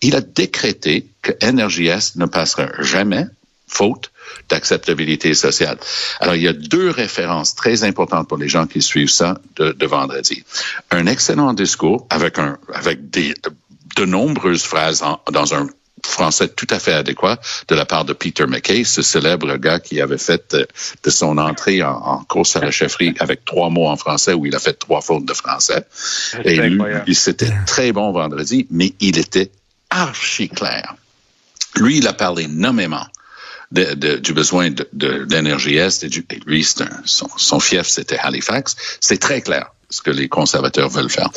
il 0.02 0.16
a 0.16 0.22
décrété 0.22 1.08
que 1.22 1.32
NRJS 1.44 2.16
ne 2.16 2.26
passera 2.26 2.68
jamais, 2.80 3.26
faute 3.68 4.12
d'acceptabilité 4.50 5.34
sociale. 5.34 5.78
Alors, 6.20 6.36
il 6.36 6.42
y 6.42 6.48
a 6.48 6.54
deux 6.54 6.90
références 6.90 7.56
très 7.56 7.84
importantes 7.84 8.28
pour 8.28 8.38
les 8.38 8.50
gens 8.50 8.68
qui 8.68 8.82
suivent 8.82 9.10
ça 9.10 9.40
de, 9.56 9.72
de 9.72 9.86
vendredi. 9.86 10.44
Un 10.90 11.06
excellent 11.08 11.54
discours 11.54 12.06
avec 12.10 12.38
un, 12.38 12.58
avec 12.74 13.10
des, 13.10 13.34
de 13.96 14.06
nombreuses 14.06 14.64
phrases 14.64 15.04
dans 15.32 15.54
un 15.54 15.70
français 16.06 16.48
tout 16.50 16.68
à 16.70 16.80
fait 16.80 16.94
adéquat 16.94 17.40
de 17.68 17.76
la 17.76 17.86
part 17.86 18.06
de 18.06 18.14
Peter 18.14 18.46
McKay, 18.46 18.84
ce 18.84 19.02
célèbre 19.02 19.56
gars 19.58 19.80
qui 19.80 20.02
avait 20.02 20.18
fait 20.18 20.54
euh, 20.54 20.66
de 21.04 21.10
son 21.10 21.38
entrée 21.38 21.82
en, 21.84 21.92
en 21.94 22.24
course 22.24 22.56
à 22.56 22.60
la 22.62 22.72
chefferie 22.72 23.14
avec 23.20 23.46
trois 23.46 23.70
mots 23.70 23.88
en 23.88 23.98
français 23.98 24.34
où 24.34 24.46
il 24.46 24.56
a 24.56 24.60
fait 24.60 24.74
trois 24.74 25.02
fautes 25.02 25.26
de 25.26 25.34
français. 25.34 25.86
Et 26.46 26.56
lui, 26.70 26.78
il- 27.08 27.16
c'était 27.16 27.52
très 27.66 27.92
bon 27.92 28.12
vendredi, 28.12 28.68
mais 28.72 28.94
il 29.00 29.18
était 29.18 29.52
archi 29.90 30.50
clair. 30.50 30.96
Lui, 31.78 31.98
il 31.98 32.08
a 32.08 32.14
parlé 32.14 32.48
nommément 32.48 33.06
de, 33.72 33.94
de- 33.94 34.18
du 34.18 34.34
besoin 34.34 34.70
de, 34.72 34.88
de, 34.94 35.24
d'énergie 35.26 35.78
Est. 35.78 36.04
Et, 36.04 36.10
du, 36.10 36.26
et 36.30 36.40
lui, 36.46 36.64
c'est 36.64 36.82
un- 36.82 37.02
son, 37.06 37.30
son 37.38 37.60
fief, 37.60 37.88
c'était 37.88 38.18
Halifax. 38.18 38.76
C'est 39.00 39.18
très 39.20 39.42
clair 39.42 39.72
ce 39.90 40.02
que 40.02 40.12
les 40.12 40.28
conservateurs 40.28 40.90
veulent 40.90 41.10
faire. 41.10 41.30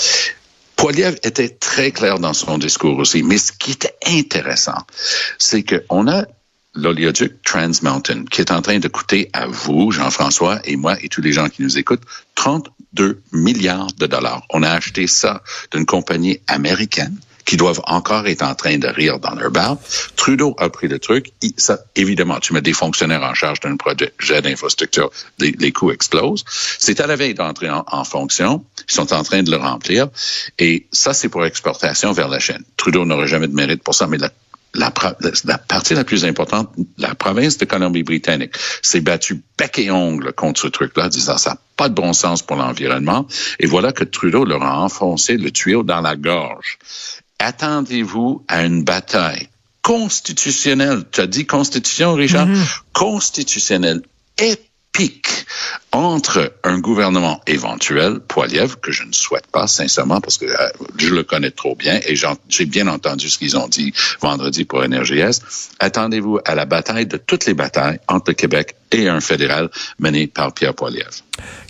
Poiliev 0.76 1.18
était 1.22 1.48
très 1.48 1.92
clair 1.92 2.18
dans 2.18 2.32
son 2.32 2.58
discours 2.58 2.98
aussi. 2.98 3.22
Mais 3.22 3.38
ce 3.38 3.52
qui 3.52 3.72
était 3.72 3.96
intéressant, 4.06 4.78
c'est 5.38 5.62
qu'on 5.62 6.08
a 6.08 6.24
l'oléoduc 6.74 7.42
Trans 7.42 7.70
Mountain 7.82 8.24
qui 8.24 8.40
est 8.40 8.50
en 8.50 8.60
train 8.60 8.78
de 8.78 8.88
coûter 8.88 9.30
à 9.32 9.46
vous, 9.46 9.92
Jean-François 9.92 10.60
et 10.64 10.76
moi 10.76 10.96
et 11.02 11.08
tous 11.08 11.20
les 11.20 11.32
gens 11.32 11.48
qui 11.48 11.62
nous 11.62 11.78
écoutent, 11.78 12.02
32 12.34 13.22
milliards 13.32 13.92
de 13.96 14.06
dollars. 14.06 14.44
On 14.50 14.62
a 14.62 14.70
acheté 14.70 15.06
ça 15.06 15.42
d'une 15.72 15.86
compagnie 15.86 16.40
américaine 16.48 17.16
qui 17.44 17.56
doivent 17.56 17.82
encore 17.84 18.26
être 18.26 18.42
en 18.42 18.54
train 18.54 18.78
de 18.78 18.88
rire 18.88 19.18
dans 19.18 19.34
leur 19.34 19.50
barbe. 19.50 19.78
Trudeau 20.16 20.54
a 20.58 20.68
pris 20.70 20.88
le 20.88 20.98
truc. 20.98 21.32
Ça, 21.56 21.78
évidemment, 21.96 22.40
tu 22.40 22.52
mets 22.52 22.62
des 22.62 22.72
fonctionnaires 22.72 23.22
en 23.22 23.34
charge 23.34 23.60
d'un 23.60 23.76
projet 23.76 24.12
d'infrastructure, 24.42 25.10
les, 25.38 25.72
coûts 25.72 25.90
explosent. 25.90 26.44
C'est 26.78 27.00
à 27.00 27.06
la 27.06 27.16
veille 27.16 27.34
d'entrer 27.34 27.70
en, 27.70 28.04
fonction. 28.04 28.64
Ils 28.88 28.94
sont 28.94 29.12
en 29.12 29.22
train 29.22 29.42
de 29.42 29.50
le 29.50 29.56
remplir. 29.56 30.08
Et 30.58 30.86
ça, 30.92 31.14
c'est 31.14 31.28
pour 31.28 31.44
exportation 31.44 32.12
vers 32.12 32.28
la 32.28 32.38
Chine. 32.38 32.62
Trudeau 32.76 33.04
n'aurait 33.04 33.28
jamais 33.28 33.48
de 33.48 33.54
mérite 33.54 33.82
pour 33.82 33.94
ça, 33.94 34.06
mais 34.06 34.18
la 34.18 34.30
la 34.74 34.90
partie 34.90 35.94
la 35.94 36.04
plus 36.04 36.24
importante, 36.24 36.70
la 36.98 37.14
province 37.14 37.58
de 37.58 37.64
Colombie-Britannique 37.64 38.54
s'est 38.82 39.00
battue 39.00 39.40
bec 39.56 39.78
et 39.78 39.90
ongle 39.90 40.32
contre 40.32 40.60
ce 40.60 40.66
truc-là, 40.66 41.08
disant 41.08 41.38
ça 41.38 41.50
n'a 41.50 41.58
pas 41.76 41.88
de 41.88 41.94
bon 41.94 42.12
sens 42.12 42.42
pour 42.42 42.56
l'environnement. 42.56 43.26
Et 43.60 43.66
voilà 43.66 43.92
que 43.92 44.04
Trudeau 44.04 44.44
leur 44.44 44.62
a 44.62 44.80
enfoncé 44.80 45.36
le 45.36 45.50
tuyau 45.50 45.82
dans 45.82 46.00
la 46.00 46.16
gorge. 46.16 46.78
Attendez-vous 47.44 48.42
à 48.48 48.64
une 48.64 48.84
bataille 48.84 49.50
constitutionnelle. 49.82 51.04
Tu 51.12 51.20
as 51.20 51.26
dit 51.26 51.44
constitution, 51.44 52.14
Richard? 52.14 52.48
Constitutionnelle 52.94 54.00
épique 54.38 55.28
entre 55.92 56.54
un 56.64 56.78
gouvernement 56.78 57.42
éventuel, 57.46 58.20
Poiliev, 58.20 58.76
que 58.80 58.92
je 58.92 59.02
ne 59.02 59.12
souhaite 59.12 59.46
pas 59.48 59.66
sincèrement 59.66 60.22
parce 60.22 60.38
que 60.38 60.46
euh, 60.46 60.68
je 60.96 61.12
le 61.14 61.22
connais 61.22 61.50
trop 61.50 61.74
bien 61.74 62.00
et 62.06 62.16
j'ai 62.48 62.64
bien 62.64 62.86
entendu 62.86 63.28
ce 63.28 63.36
qu'ils 63.36 63.58
ont 63.58 63.68
dit 63.68 63.92
vendredi 64.22 64.64
pour 64.64 64.82
NRJS. 64.88 65.40
Attendez-vous 65.80 66.38
à 66.46 66.54
la 66.54 66.64
bataille 66.64 67.06
de 67.06 67.18
toutes 67.18 67.44
les 67.44 67.54
batailles 67.54 68.00
entre 68.08 68.30
le 68.30 68.34
Québec 68.36 68.74
et 68.90 69.10
un 69.10 69.20
fédéral 69.20 69.68
mené 69.98 70.28
par 70.28 70.54
Pierre 70.54 70.74
Poiliev. 70.74 71.20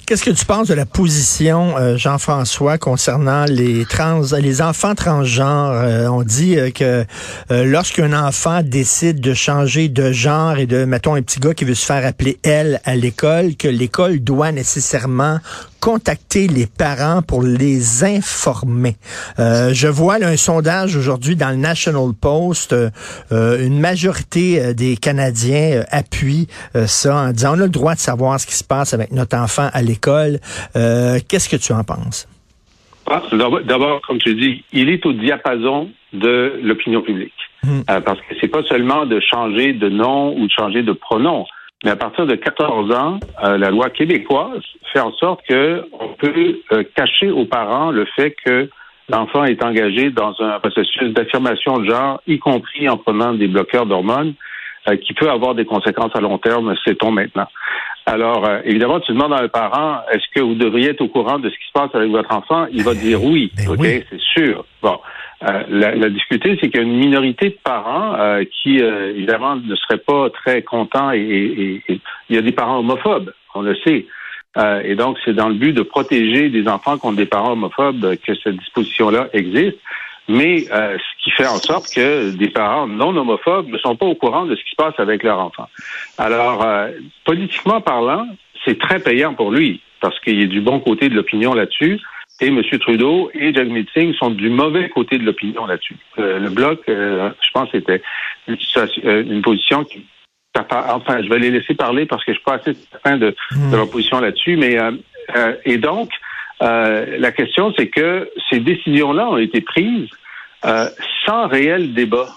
Qu'est-ce 0.06 0.22
que 0.22 0.30
tu 0.30 0.44
penses 0.44 0.68
de 0.68 0.74
la 0.74 0.84
position, 0.84 1.78
euh, 1.78 1.96
Jean-François, 1.96 2.76
concernant 2.76 3.46
les 3.46 3.86
trans, 3.86 4.20
les 4.38 4.60
enfants 4.60 4.94
transgenres? 4.94 5.70
Euh, 5.70 6.08
on 6.08 6.22
dit 6.22 6.58
euh, 6.58 6.70
que 6.70 7.06
euh, 7.50 7.64
lorsqu'un 7.64 8.12
enfant 8.12 8.60
décide 8.62 9.20
de 9.20 9.32
changer 9.32 9.88
de 9.88 10.12
genre 10.12 10.58
et 10.58 10.66
de, 10.66 10.84
mettons, 10.84 11.14
un 11.14 11.22
petit 11.22 11.40
gars 11.40 11.54
qui 11.54 11.64
veut 11.64 11.74
se 11.74 11.86
faire 11.86 12.04
appeler 12.04 12.38
elle 12.42 12.82
à 12.84 12.96
l'école, 12.96 13.56
que 13.56 13.66
l'école 13.66 14.18
doit 14.18 14.52
nécessairement 14.52 15.38
contacter 15.84 16.46
les 16.46 16.66
parents 16.66 17.20
pour 17.20 17.42
les 17.42 18.04
informer. 18.04 18.96
Euh, 19.38 19.74
je 19.74 19.86
vois 19.86 20.18
là, 20.18 20.28
un 20.28 20.38
sondage 20.38 20.96
aujourd'hui 20.96 21.36
dans 21.36 21.50
le 21.50 21.56
National 21.56 22.14
Post. 22.18 22.72
euh, 22.72 22.88
euh, 23.32 23.66
une 23.66 23.78
majorité 23.80 24.62
euh, 24.62 24.72
des 24.72 24.96
Canadiens 24.96 25.82
euh, 25.82 25.82
appuient 25.90 26.48
ça 26.86 27.14
en 27.14 27.32
disant 27.32 27.58
on 27.58 27.60
a 27.60 27.64
le 27.64 27.68
droit 27.68 27.94
de 27.94 28.00
savoir 28.00 28.40
ce 28.40 28.46
qui 28.46 28.54
se 28.54 28.64
passe 28.64 28.94
avec 28.94 29.12
notre 29.12 29.36
enfant 29.36 29.68
à 29.74 29.82
l'école. 29.82 30.38
Euh, 30.74 31.18
Qu'est-ce 31.28 31.50
que 31.50 31.56
tu 31.56 31.74
en 31.74 31.84
penses? 31.84 32.26
Ah, 33.06 33.22
D'abord, 33.66 34.00
comme 34.06 34.16
tu 34.18 34.34
dis, 34.34 34.64
il 34.72 34.88
est 34.88 35.04
au 35.04 35.12
diapason 35.12 35.90
de 36.14 36.60
l'opinion 36.62 37.02
publique. 37.02 37.34
Hmm. 37.62 37.80
Euh, 37.90 38.00
parce 38.00 38.18
que 38.20 38.34
c'est 38.40 38.48
pas 38.48 38.62
seulement 38.62 39.04
de 39.04 39.20
changer 39.20 39.74
de 39.74 39.90
nom 39.90 40.34
ou 40.38 40.46
de 40.46 40.52
changer 40.52 40.82
de 40.82 40.92
pronom, 40.92 41.44
mais 41.84 41.90
à 41.90 41.96
partir 41.96 42.26
de 42.26 42.34
14 42.34 42.92
ans, 42.92 43.18
euh, 43.44 43.58
la 43.58 43.70
loi 43.70 43.90
québécoise 43.90 44.62
fait 44.92 45.00
en 45.00 45.12
sorte 45.12 45.40
que 45.48 45.86
on 45.92 46.08
peut 46.08 46.60
euh, 46.72 46.82
cacher 46.96 47.30
aux 47.30 47.44
parents 47.44 47.90
le 47.90 48.06
fait 48.16 48.34
que 48.44 48.70
l'enfant 49.08 49.44
est 49.44 49.62
engagé 49.62 50.10
dans 50.10 50.34
un 50.40 50.58
processus 50.60 51.12
d'affirmation 51.12 51.78
de 51.78 51.90
genre, 51.90 52.20
y 52.26 52.38
compris 52.38 52.88
en 52.88 52.96
prenant 52.96 53.34
des 53.34 53.48
bloqueurs 53.48 53.86
d'hormones, 53.86 54.34
euh, 54.88 54.96
qui 54.96 55.14
peut 55.14 55.30
avoir 55.30 55.54
des 55.54 55.64
conséquences 55.64 56.14
à 56.14 56.20
long 56.20 56.38
terme, 56.38 56.74
sait-on 56.86 57.10
maintenant. 57.10 57.46
Alors, 58.06 58.46
euh, 58.46 58.60
évidemment, 58.64 59.00
tu 59.00 59.12
demandes 59.12 59.32
à 59.32 59.42
un 59.42 59.48
parent, 59.48 60.00
est-ce 60.12 60.24
que 60.34 60.40
vous 60.40 60.54
devriez 60.54 60.90
être 60.90 61.00
au 61.00 61.08
courant 61.08 61.38
de 61.38 61.48
ce 61.48 61.54
qui 61.54 61.66
se 61.66 61.72
passe 61.72 61.94
avec 61.94 62.10
votre 62.10 62.30
enfant? 62.34 62.66
Il 62.70 62.84
va 62.84 62.94
dire 62.94 63.22
oui, 63.24 63.50
Ben 63.56 63.68
OK, 63.68 63.76
oui. 63.80 64.04
c'est 64.10 64.20
sûr. 64.20 64.64
Bon, 64.82 64.98
euh, 65.46 65.62
la, 65.68 65.94
la 65.94 66.08
difficulté, 66.10 66.56
c'est 66.60 66.70
qu'il 66.70 66.80
y 66.80 66.84
a 66.84 66.86
une 66.86 66.96
minorité 66.96 67.50
de 67.50 67.58
parents 67.62 68.14
euh, 68.18 68.44
qui, 68.44 68.80
euh, 68.82 69.10
évidemment, 69.10 69.56
ne 69.56 69.74
seraient 69.76 69.98
pas 69.98 70.30
très 70.30 70.62
contents 70.62 71.12
et, 71.12 71.18
et- 71.18 71.82
et- 71.92 72.00
il 72.30 72.36
y 72.36 72.38
a 72.38 72.42
des 72.42 72.52
parents 72.52 72.78
homophobes, 72.78 73.32
on 73.54 73.62
le 73.62 73.74
sait. 73.84 74.06
Euh, 74.56 74.80
et 74.84 74.94
donc, 74.94 75.18
c'est 75.24 75.34
dans 75.34 75.48
le 75.48 75.54
but 75.54 75.72
de 75.72 75.82
protéger 75.82 76.48
des 76.48 76.68
enfants 76.68 76.96
contre 76.98 77.16
des 77.16 77.26
parents 77.26 77.52
homophobes 77.52 78.16
que 78.24 78.34
cette 78.36 78.56
disposition-là 78.56 79.28
existe. 79.32 79.78
Mais 80.28 80.64
euh, 80.72 80.96
ce 80.96 81.24
qui 81.24 81.30
fait 81.32 81.46
en 81.46 81.56
sorte 81.58 81.92
que 81.94 82.30
des 82.30 82.48
parents 82.48 82.86
non 82.86 83.14
homophobes 83.14 83.68
ne 83.68 83.76
sont 83.78 83.94
pas 83.96 84.06
au 84.06 84.14
courant 84.14 84.46
de 84.46 84.56
ce 84.56 84.62
qui 84.62 84.70
se 84.70 84.76
passe 84.76 84.94
avec 84.98 85.22
leur 85.22 85.38
enfant. 85.38 85.68
Alors, 86.16 86.64
politiquement 87.26 87.82
parlant, 87.82 88.26
c'est 88.64 88.78
très 88.78 89.00
payant 89.00 89.34
pour 89.34 89.50
lui 89.50 89.80
parce 90.00 90.18
qu'il 90.20 90.40
est 90.40 90.46
du 90.46 90.60
bon 90.62 90.80
côté 90.80 91.08
de 91.10 91.14
l'opinion 91.14 91.52
là-dessus. 91.52 92.00
Et 92.40 92.48
M. 92.48 92.60
Trudeau 92.80 93.30
et 93.32 93.54
Jagmeet 93.54 93.86
Singh 93.94 94.14
sont 94.14 94.30
du 94.30 94.50
mauvais 94.50 94.88
côté 94.88 95.18
de 95.18 95.24
l'opinion 95.24 95.66
là-dessus. 95.66 95.96
Euh, 96.18 96.38
le 96.40 96.50
bloc, 96.50 96.82
je 96.88 97.50
pense, 97.52 97.68
c'était 97.70 98.02
une, 98.48 98.56
une 99.04 99.42
position 99.42 99.84
qui 99.84 100.04
enfin, 100.56 101.22
je 101.22 101.28
vais 101.28 101.38
les 101.38 101.50
laisser 101.50 101.74
parler 101.74 102.06
parce 102.06 102.24
que 102.24 102.32
je 102.32 102.38
suis 102.38 102.44
pas 102.44 102.54
assez 102.54 102.74
certain 102.90 103.16
de, 103.16 103.34
de 103.70 103.76
leur 103.76 103.90
position 103.90 104.20
là-dessus. 104.20 104.56
Mais 104.56 104.78
euh, 104.78 105.54
et 105.64 105.78
donc, 105.78 106.10
euh, 106.62 107.16
la 107.18 107.32
question, 107.32 107.72
c'est 107.76 107.88
que 107.88 108.30
ces 108.50 108.60
décisions-là 108.60 109.28
ont 109.28 109.38
été 109.38 109.60
prises 109.60 110.08
euh, 110.64 110.88
sans 111.26 111.48
réel 111.48 111.94
débat. 111.94 112.28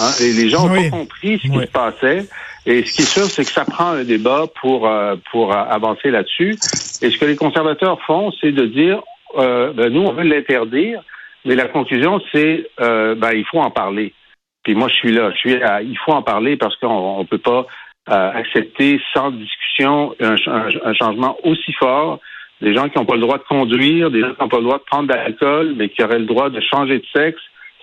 Hein? 0.00 0.10
Et 0.20 0.32
les 0.32 0.48
gens 0.48 0.68
n'ont 0.68 0.74
pas 0.74 0.90
compris 0.90 1.38
ce 1.38 1.48
qui 1.48 1.60
se 1.60 1.70
passait. 1.70 2.26
Et 2.66 2.84
ce 2.84 2.92
qui 2.92 3.02
est 3.02 3.06
sûr, 3.06 3.24
c'est 3.24 3.44
que 3.44 3.50
ça 3.50 3.64
prend 3.64 3.92
un 3.92 4.04
débat 4.04 4.46
pour 4.60 4.90
pour 5.30 5.54
avancer 5.54 6.10
là-dessus. 6.10 6.50
Et 7.00 7.10
ce 7.10 7.16
que 7.16 7.24
les 7.24 7.36
conservateurs 7.36 7.98
font, 8.02 8.30
c'est 8.40 8.52
de 8.52 8.66
dire, 8.66 9.00
ben, 9.38 9.88
nous, 9.88 10.02
on 10.02 10.12
veut 10.12 10.24
l'interdire, 10.24 11.02
mais 11.44 11.54
la 11.54 11.68
conclusion, 11.68 12.20
c'est, 12.32 12.68
ben, 12.78 13.30
il 13.32 13.44
faut 13.44 13.60
en 13.60 13.70
parler. 13.70 14.12
Puis 14.64 14.74
moi, 14.74 14.88
je 14.88 14.94
suis 14.94 15.12
là. 15.12 15.30
Je 15.32 15.36
suis 15.36 15.52
il 15.52 15.98
faut 16.04 16.12
en 16.12 16.22
parler 16.22 16.56
parce 16.56 16.76
qu'on 16.76 17.20
ne 17.20 17.24
peut 17.24 17.38
pas 17.38 17.66
accepter 18.06 19.00
sans 19.14 19.30
discussion 19.30 20.14
un, 20.20 20.34
un, 20.84 20.94
changement 20.94 21.36
aussi 21.44 21.72
fort 21.74 22.20
des 22.60 22.74
gens 22.74 22.88
qui 22.88 22.98
n'ont 22.98 23.04
pas 23.04 23.14
le 23.14 23.20
droit 23.20 23.38
de 23.38 23.44
conduire, 23.44 24.10
des 24.10 24.20
gens 24.20 24.34
qui 24.34 24.42
n'ont 24.42 24.48
pas 24.48 24.58
le 24.58 24.64
droit 24.64 24.78
de 24.78 24.84
prendre 24.84 25.08
de 25.08 25.14
l'alcool, 25.14 25.74
mais 25.76 25.88
qui 25.88 26.02
auraient 26.02 26.18
le 26.18 26.26
droit 26.26 26.50
de 26.50 26.60
changer 26.60 26.98
de 26.98 27.04
sexe 27.14 27.40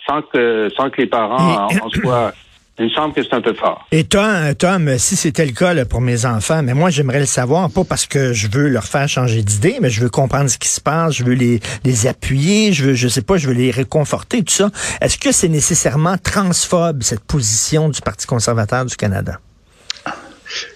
sans 0.07 0.21
que 0.21 0.69
sans 0.77 0.89
que 0.89 1.01
les 1.01 1.07
parents 1.07 1.67
en, 1.67 1.89
soient 1.89 2.33
il 2.77 2.85
me 2.85 2.89
semble 2.89 3.13
que 3.13 3.23
c'est 3.23 3.33
un 3.33 3.41
peu 3.41 3.53
fort. 3.53 3.87
Et 3.91 4.03
Tom, 4.03 4.53
Tom 4.57 4.97
si 4.97 5.15
c'était 5.15 5.45
le 5.45 5.53
cas 5.53 5.85
pour 5.85 6.01
mes 6.01 6.25
enfants, 6.25 6.61
mais 6.63 6.73
moi 6.73 6.89
j'aimerais 6.89 7.19
le 7.19 7.25
savoir, 7.25 7.69
pas 7.69 7.83
parce 7.83 8.05
que 8.05 8.33
je 8.33 8.47
veux 8.47 8.67
leur 8.67 8.85
faire 8.85 9.07
changer 9.07 9.43
d'idée, 9.43 9.77
mais 9.81 9.89
je 9.89 10.01
veux 10.01 10.09
comprendre 10.09 10.49
ce 10.49 10.57
qui 10.57 10.67
se 10.67 10.81
passe, 10.81 11.13
je 11.13 11.23
veux 11.23 11.33
les, 11.33 11.59
les 11.83 12.07
appuyer, 12.07 12.73
je 12.73 12.85
veux, 12.85 12.93
je 12.93 13.07
sais 13.07 13.21
pas, 13.21 13.37
je 13.37 13.47
veux 13.47 13.53
les 13.53 13.71
réconforter, 13.71 14.43
tout 14.43 14.53
ça. 14.53 14.71
Est-ce 15.01 15.17
que 15.17 15.31
c'est 15.31 15.49
nécessairement 15.49 16.17
transphobe 16.17 17.03
cette 17.03 17.23
position 17.23 17.89
du 17.89 18.01
Parti 18.01 18.27
conservateur 18.27 18.85
du 18.85 18.95
Canada? 18.95 19.39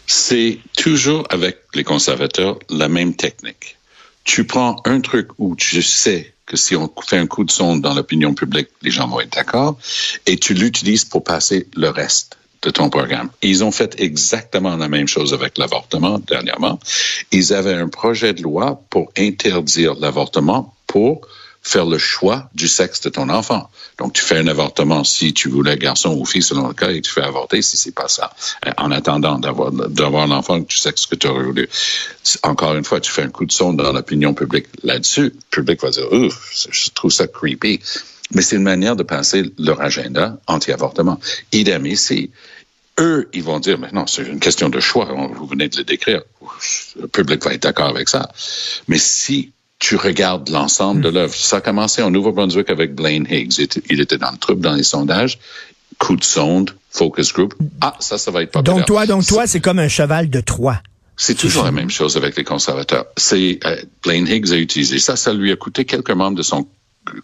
C'est 0.07 0.57
toujours 0.77 1.25
avec 1.29 1.57
les 1.75 1.83
conservateurs 1.83 2.57
la 2.69 2.89
même 2.89 3.15
technique 3.15 3.77
tu 4.29 4.43
prends 4.43 4.79
un 4.85 5.01
truc 5.01 5.29
où 5.39 5.55
tu 5.55 5.81
sais 5.81 6.35
que 6.49 6.57
si 6.57 6.75
on 6.75 6.91
fait 7.05 7.17
un 7.17 7.27
coup 7.27 7.45
de 7.45 7.51
sonde 7.51 7.81
dans 7.81 7.93
l'opinion 7.93 8.33
publique, 8.33 8.69
les 8.81 8.91
gens 8.91 9.07
vont 9.07 9.21
être 9.21 9.31
d'accord, 9.33 9.77
et 10.25 10.35
tu 10.37 10.53
l'utilises 10.53 11.05
pour 11.05 11.23
passer 11.23 11.67
le 11.75 11.89
reste 11.89 12.37
de 12.63 12.71
ton 12.71 12.89
programme. 12.89 13.29
Ils 13.41 13.63
ont 13.63 13.71
fait 13.71 13.95
exactement 14.01 14.75
la 14.75 14.89
même 14.89 15.07
chose 15.07 15.33
avec 15.33 15.57
l'avortement 15.57 16.19
dernièrement. 16.19 16.79
Ils 17.31 17.53
avaient 17.53 17.75
un 17.75 17.87
projet 17.87 18.33
de 18.33 18.41
loi 18.41 18.81
pour 18.89 19.11
interdire 19.17 19.93
l'avortement 19.95 20.75
pour 20.87 21.21
faire 21.69 21.85
le 21.85 21.99
choix 21.99 22.49
du 22.55 22.67
sexe 22.67 22.99
de 23.01 23.09
ton 23.09 23.29
enfant. 23.29 23.69
Donc, 23.99 24.13
tu 24.13 24.23
fais 24.23 24.37
un 24.37 24.47
avortement 24.47 25.03
si 25.03 25.33
tu 25.33 25.49
voulais 25.49 25.77
garçon 25.77 26.15
ou 26.17 26.25
fille 26.25 26.41
selon 26.41 26.67
le 26.67 26.73
cas 26.73 26.89
et 26.89 27.01
tu 27.01 27.11
fais 27.11 27.21
avorter 27.21 27.61
si 27.61 27.77
c'est 27.77 27.93
pas 27.93 28.07
ça. 28.07 28.33
Euh, 28.65 28.71
en 28.77 28.91
attendant 28.91 29.37
d'avoir 29.37 29.71
d'avoir 29.71 30.23
un 30.23 30.31
enfant 30.31 30.57
du 30.57 30.75
sexe 30.75 31.05
que 31.05 31.15
tu 31.15 31.27
aurais 31.27 31.43
voulu. 31.43 31.69
Encore 32.41 32.75
une 32.75 32.83
fois, 32.83 32.99
tu 32.99 33.11
fais 33.11 33.21
un 33.21 33.29
coup 33.29 33.45
de 33.45 33.51
sonde 33.51 33.77
dans 33.77 33.93
l'opinion 33.93 34.33
publique 34.33 34.65
là-dessus. 34.83 35.31
Le 35.35 35.49
public 35.51 35.81
va 35.81 35.91
dire, 35.91 36.11
ouf, 36.11 36.51
je 36.71 36.89
trouve 36.89 37.11
ça 37.11 37.27
creepy. 37.27 37.79
Mais 38.33 38.41
c'est 38.41 38.55
une 38.55 38.63
manière 38.63 38.95
de 38.95 39.03
passer 39.03 39.51
leur 39.57 39.81
agenda 39.81 40.37
anti-avortement. 40.47 41.19
Idem 41.51 41.85
ici 41.85 42.31
eux, 42.99 43.29
ils 43.31 43.43
vont 43.43 43.59
dire, 43.59 43.79
mais 43.79 43.91
non, 43.93 44.05
c'est 44.07 44.23
une 44.23 44.41
question 44.41 44.67
de 44.67 44.81
choix, 44.81 45.05
vous 45.05 45.47
venez 45.47 45.69
de 45.69 45.77
le 45.77 45.85
décrire, 45.85 46.21
le 46.99 47.07
public 47.07 47.43
va 47.45 47.53
être 47.53 47.63
d'accord 47.63 47.87
avec 47.87 48.09
ça. 48.09 48.29
Mais 48.89 48.97
si 48.97 49.53
tu 49.79 49.95
regardes 49.95 50.49
l'ensemble 50.49 51.01
de 51.01 51.09
hmm. 51.09 51.13
l'œuvre. 51.13 51.35
Ça 51.35 51.57
a 51.57 51.61
commencé 51.61 52.01
en 52.01 52.11
Nouveau-Brunswick 52.11 52.69
avec 52.69 52.93
Blaine 52.93 53.25
Higgs. 53.29 53.67
Il 53.89 54.01
était 54.01 54.17
dans 54.17 54.31
le 54.31 54.37
trouble 54.37 54.61
dans 54.61 54.75
les 54.75 54.83
sondages. 54.83 55.39
Coup 55.97 56.15
de 56.15 56.23
sonde, 56.23 56.75
focus 56.91 57.33
group. 57.33 57.55
Ah, 57.81 57.95
ça, 57.99 58.17
ça 58.17 58.31
va 58.31 58.43
être 58.43 58.51
populaire. 58.51 58.77
Donc 58.77 58.85
toi, 58.85 59.05
donc 59.05 59.25
toi, 59.25 59.47
c'est 59.47 59.59
comme 59.59 59.79
un 59.79 59.87
cheval 59.87 60.29
de 60.29 60.41
Troie. 60.41 60.81
C'est 61.17 61.35
toujours 61.35 61.65
la 61.65 61.71
même 61.71 61.89
chose 61.89 62.15
avec 62.15 62.37
les 62.37 62.45
conservateurs. 62.45 63.05
C'est 63.17 63.59
euh, 63.65 63.75
Blaine 64.03 64.25
Higgs 64.27 64.53
a 64.53 64.55
utilisé 64.55 64.99
ça. 64.99 65.17
Ça 65.17 65.33
lui 65.33 65.51
a 65.51 65.57
coûté 65.57 65.83
quelques 65.83 66.11
membres 66.11 66.37
de 66.37 66.43
son 66.43 66.65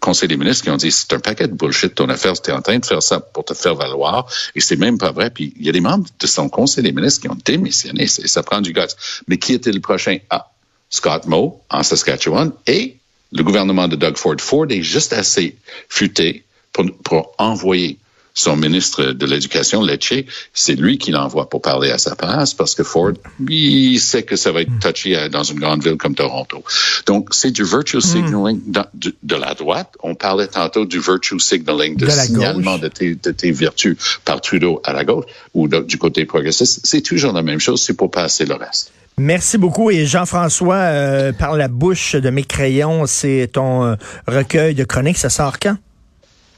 conseil 0.00 0.28
des 0.28 0.36
ministres 0.36 0.64
qui 0.64 0.70
ont 0.70 0.76
dit 0.76 0.90
c'est 0.90 1.12
un 1.12 1.20
paquet 1.20 1.48
de 1.48 1.54
bullshit 1.54 1.94
ton 1.94 2.08
affaire, 2.08 2.40
tu 2.40 2.50
es 2.50 2.52
en 2.52 2.60
train 2.60 2.78
de 2.78 2.84
faire 2.84 3.02
ça 3.02 3.20
pour 3.20 3.44
te 3.44 3.54
faire 3.54 3.74
valoir 3.74 4.26
et 4.54 4.60
c'est 4.60 4.76
même 4.76 4.98
pas 4.98 5.12
vrai. 5.12 5.30
Puis 5.30 5.54
il 5.58 5.64
y 5.64 5.68
a 5.68 5.72
des 5.72 5.80
membres 5.80 6.06
de 6.18 6.26
son 6.26 6.48
conseil 6.48 6.82
des 6.82 6.92
ministres 6.92 7.22
qui 7.22 7.28
ont 7.28 7.38
démissionné. 7.44 8.06
Ça 8.06 8.42
prend 8.42 8.60
du 8.60 8.72
gaz. 8.72 8.96
Mais 9.28 9.38
qui 9.38 9.54
était 9.54 9.72
le 9.72 9.80
prochain? 9.80 10.18
Ah, 10.28 10.50
Scott 10.90 11.26
Moe 11.26 11.60
en 11.70 11.82
Saskatchewan 11.82 12.52
et 12.66 12.96
le 13.32 13.42
gouvernement 13.42 13.88
de 13.88 13.96
Doug 13.96 14.16
Ford. 14.16 14.36
Ford 14.38 14.66
est 14.70 14.82
juste 14.82 15.12
assez 15.12 15.56
futé 15.88 16.44
pour, 16.72 17.34
envoyer 17.38 17.98
son 18.34 18.54
ministre 18.54 19.12
de 19.12 19.24
l'Éducation, 19.24 19.82
Lecce, 19.82 20.12
c'est 20.52 20.74
lui 20.74 20.98
qui 20.98 21.10
l'envoie 21.10 21.48
pour 21.48 21.62
parler 21.62 21.90
à 21.90 21.96
sa 21.96 22.14
place 22.14 22.52
parce 22.52 22.74
que 22.74 22.84
Ford, 22.84 23.12
il 23.48 23.98
sait 23.98 24.24
que 24.24 24.36
ça 24.36 24.52
va 24.52 24.60
être 24.60 24.78
touché 24.78 25.30
dans 25.30 25.42
une 25.42 25.58
grande 25.58 25.82
ville 25.82 25.96
comme 25.96 26.14
Toronto. 26.14 26.62
Donc, 27.06 27.30
c'est 27.32 27.50
du 27.50 27.64
virtue 27.64 27.96
hmm. 27.96 28.00
signaling 28.02 28.60
de, 28.92 29.36
la 29.36 29.54
droite. 29.54 29.96
On 30.02 30.14
parlait 30.14 30.48
tantôt 30.48 30.84
du 30.84 31.00
virtue 31.00 31.40
signaling, 31.40 31.96
de, 31.96 32.10
signalement 32.10 32.76
de 32.76 32.88
tes, 32.88 33.14
de 33.14 33.30
tes, 33.30 33.52
vertus 33.52 33.96
par 34.26 34.42
Trudeau 34.42 34.82
à 34.84 34.92
la 34.92 35.04
gauche 35.04 35.24
ou 35.54 35.66
du 35.66 35.96
côté 35.96 36.26
progressiste. 36.26 36.80
C'est 36.84 37.00
toujours 37.00 37.32
la 37.32 37.42
même 37.42 37.58
chose, 37.58 37.82
c'est 37.82 37.94
pour 37.94 38.10
passer 38.10 38.44
le 38.44 38.54
reste. 38.54 38.92
Merci 39.18 39.56
beaucoup. 39.56 39.90
Et 39.90 40.04
Jean-François, 40.04 40.74
euh, 40.74 41.32
par 41.32 41.56
la 41.56 41.68
bouche 41.68 42.16
de 42.16 42.28
mes 42.28 42.44
crayons, 42.44 43.06
c'est 43.06 43.48
ton 43.50 43.84
euh, 43.84 43.94
recueil 44.28 44.74
de 44.74 44.84
chroniques. 44.84 45.16
Ça 45.16 45.30
sort 45.30 45.58
quand? 45.58 45.76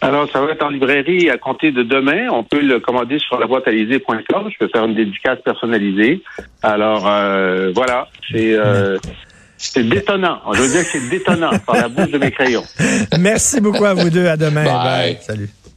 Alors, 0.00 0.28
ça 0.32 0.40
va 0.40 0.50
être 0.52 0.64
en 0.64 0.68
librairie 0.68 1.30
à 1.30 1.38
compter 1.38 1.70
de 1.70 1.84
demain. 1.84 2.28
On 2.32 2.42
peut 2.42 2.60
le 2.60 2.80
commander 2.80 3.20
sur 3.20 3.38
la 3.38 3.46
boîte 3.46 3.64
Je 3.66 4.58
peux 4.58 4.68
faire 4.68 4.84
une 4.84 4.94
dédicace 4.96 5.38
personnalisée. 5.44 6.22
Alors, 6.62 7.06
euh, 7.06 7.72
voilà. 7.74 8.08
C'est... 8.30 8.56
c'est 9.56 9.88
détonnant. 9.88 10.40
Je 10.52 10.60
veux 10.60 10.68
dire 10.68 10.82
que 10.82 10.98
c'est 10.98 11.08
détonnant 11.08 11.50
par 11.64 11.76
la 11.76 11.88
bouche 11.88 12.10
de 12.10 12.18
mes 12.18 12.30
crayons. 12.30 12.64
Merci 13.20 13.60
beaucoup 13.60 13.84
à 13.84 13.94
vous 13.94 14.10
deux. 14.10 14.26
À 14.26 14.36
demain. 14.36 14.64
Bye. 14.64 15.18
Salut. 15.20 15.48